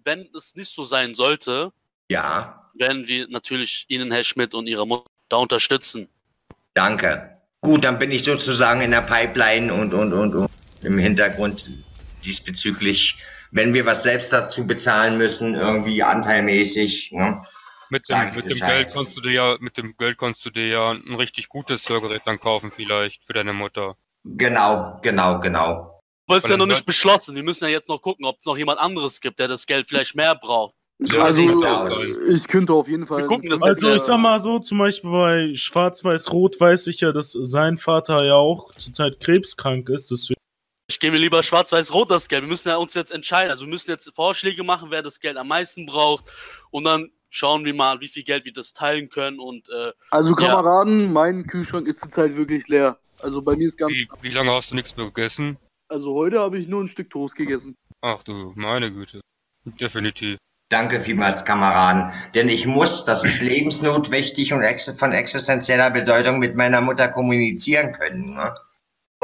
[0.05, 1.71] wenn es nicht so sein sollte,
[2.15, 6.09] Ja, werden wir natürlich Ihnen, Herr Schmidt, und Ihre Mutter da unterstützen.
[6.75, 7.31] danke.
[7.61, 10.51] Gut, dann bin ich sozusagen in der Pipeline und, und, und, und
[10.83, 11.71] im Hintergrund
[12.25, 13.17] diesbezüglich,
[13.53, 17.11] wenn wir was selbst dazu bezahlen müssen, irgendwie anteilmäßig.
[17.13, 17.41] Ne?
[17.91, 18.59] mit dem, mit dem.
[18.59, 21.89] Geld kannst du dir ja, mit dem Geld kannst du dir ja ein richtig gutes
[21.89, 23.97] Hörgerät dann kaufen vielleicht für deine Mutter.
[24.25, 26.01] Genau, genau, genau.
[26.27, 27.35] Aber es ist ja noch nicht beschlossen.
[27.35, 29.89] Wir müssen ja jetzt noch gucken, ob es noch jemand anderes gibt, der das Geld
[29.89, 30.75] vielleicht mehr braucht.
[31.01, 31.43] So also,
[32.29, 33.27] ich könnte auf jeden Fall.
[33.27, 33.97] Gucken das Also Ja.
[33.97, 38.35] ich sag mal so, zum Beispiel bei Schwarz-Weiß-Rot weiß ich ja, dass sein Vater ja
[38.35, 40.11] auch zurzeit krebskrank ist.
[40.13, 40.39] Deswegen
[40.89, 42.43] Ich gebe lieber schwarz-weiß-rot das Geld.
[42.43, 43.51] Wir müssen ja uns jetzt entscheiden.
[43.51, 46.25] Also wir müssen jetzt Vorschläge machen, wer das Geld am meisten braucht.
[46.71, 49.41] Und dann schauen wir mal, wie viel Geld wir das teilen können.
[49.41, 50.37] Und äh, Also, Ja.
[50.49, 52.99] Kameraden, mein Kühlschrank ist zurzeit wirklich leer.
[53.21, 53.97] Also, bei mir ist ganz.
[53.97, 55.57] Wie, wie lange hast du nichts mehr gegessen?
[55.89, 57.75] Also, heute habe ich nur ein Stück Toast gegessen.
[58.01, 59.21] Ach du, meine Güte.
[59.65, 60.39] Definitiv.
[60.71, 62.11] Danke vielmals, Kameraden.
[62.35, 64.65] Denn ich muss, das ist lebensnotwendig und
[64.99, 68.35] von existenzieller Bedeutung mit meiner Mutter kommunizieren können.
[68.35, 68.55] Ne?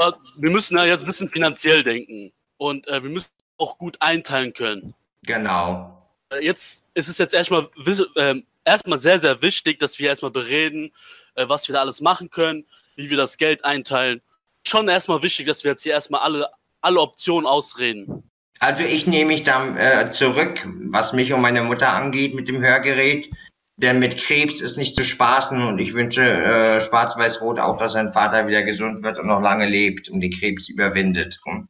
[0.01, 2.33] aber wir müssen ja jetzt ein bisschen finanziell denken.
[2.57, 4.95] Und äh, wir müssen auch gut einteilen können.
[5.23, 6.09] Genau.
[6.31, 7.69] Äh, Jetzt ist es jetzt erstmal
[8.17, 10.93] ähm, erstmal sehr, sehr wichtig, dass wir erstmal bereden,
[11.35, 12.67] äh, was wir da alles machen können,
[12.97, 14.21] wie wir das Geld einteilen.
[14.67, 16.49] Schon erstmal wichtig, dass wir jetzt hier erstmal alle,
[16.81, 18.30] alle Optionen ausreden.
[18.61, 22.61] Also ich nehme mich da äh, zurück, was mich und meine Mutter angeht mit dem
[22.61, 23.31] Hörgerät.
[23.77, 28.13] Denn mit Krebs ist nicht zu spaßen und ich wünsche äh, Schwarz-Weiß-Rot auch, dass sein
[28.13, 31.41] Vater wieder gesund wird und noch lange lebt und den Krebs überwindet.
[31.47, 31.67] Hm?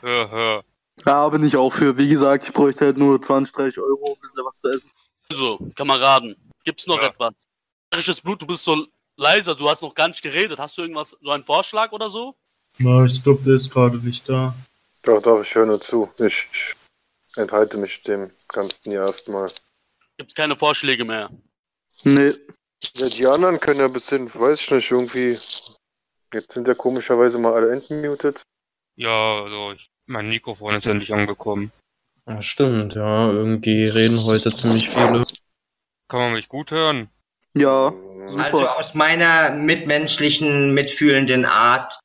[0.00, 0.64] Hör, hör.
[1.04, 1.98] Ja, bin ich auch für.
[1.98, 4.90] Wie gesagt, ich bräuchte halt nur 20, 30 Euro, ein bisschen was zu essen.
[5.28, 7.08] Also, Kameraden, gibt's noch Ja.
[7.08, 7.48] etwas?
[7.90, 8.86] Bayerisches Blut, du bist so
[9.16, 10.60] leiser, du hast noch gar nicht geredet.
[10.60, 12.36] Hast du irgendwas, so einen Vorschlag oder so?
[12.78, 14.54] Na, ich glaube, der ist gerade nicht da.
[15.04, 16.10] Doch, doch, ich höre nur zu.
[16.18, 16.46] Ich
[17.36, 19.52] enthalte mich dem Ganzen ja erstmal.
[20.16, 21.30] Gibt's keine Vorschläge mehr?
[22.04, 22.34] Nee.
[22.96, 25.38] Ja, die anderen können ja ein bisschen, weiß ich nicht, irgendwie.
[26.32, 28.42] Jetzt sind ja komischerweise mal alle entmutet.
[28.96, 31.72] Ja, also ich, mein Mikrofon ist endlich angekommen.
[32.26, 33.30] Ja, stimmt, ja.
[33.30, 35.24] Irgendwie reden heute ziemlich viele.
[36.08, 37.08] Kann man mich gut hören?
[37.54, 37.92] Ja,
[38.22, 38.78] Also super.
[38.78, 42.00] aus meiner mitmenschlichen, mitfühlenden Art,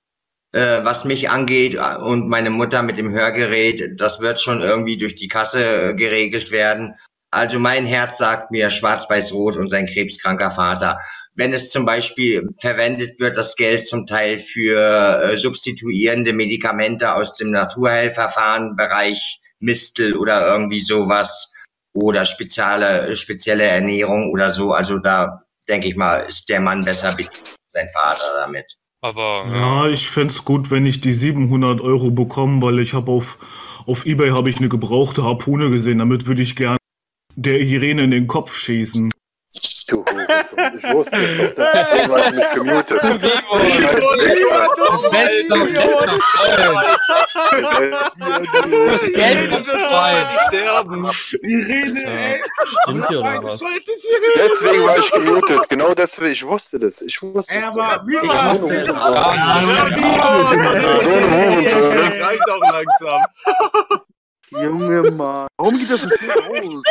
[0.51, 4.97] äh, was mich angeht äh, und meine Mutter mit dem Hörgerät, das wird schon irgendwie
[4.97, 6.95] durch die Kasse äh, geregelt werden.
[7.31, 10.99] Also mein Herz sagt mir Schwarz-Weiß-Rot und sein krebskranker Vater.
[11.35, 17.35] Wenn es zum Beispiel verwendet wird, das Geld zum Teil für äh, substituierende Medikamente aus
[17.35, 21.53] dem Naturheilverfahrenbereich, Mistel oder irgendwie sowas
[21.93, 24.71] oder spezielle, spezielle Ernährung oder so.
[24.71, 28.78] Also da denke ich mal, ist der Mann besser bedient, sein Vater damit.
[29.01, 29.85] Aber ja.
[29.85, 33.37] Ja, ich fänd's gut, wenn ich die 700 Euro bekomme, weil ich habe auf,
[33.85, 35.99] auf Ebay habe ich eine gebrauchte Harpune gesehen.
[35.99, 36.77] Damit würde ich gern
[37.35, 39.11] der Irene in den Kopf schießen.
[39.87, 43.01] Du Hurensohn, ich wusste es doch, deswegen war ich mich gemutet.
[49.13, 50.25] Geld kommt rein.
[51.41, 52.43] Irene, ey!
[52.65, 53.59] Stimmt hier oder was?
[54.35, 57.01] Deswegen war ich gemutet, genau deswegen, ich wusste das.
[57.01, 57.63] Ich wusste es.
[57.63, 58.87] aber wie Ich war wusste es.
[58.87, 59.05] So eine
[61.31, 62.21] Hurensohn.
[62.21, 63.21] Reicht auch langsam.
[64.51, 65.47] Junge Mann.
[65.57, 66.83] Warum geht das so schnell aus?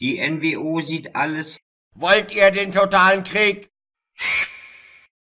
[0.00, 1.60] Die NWO sieht alles
[1.94, 3.70] Wollt ihr den totalen Krieg?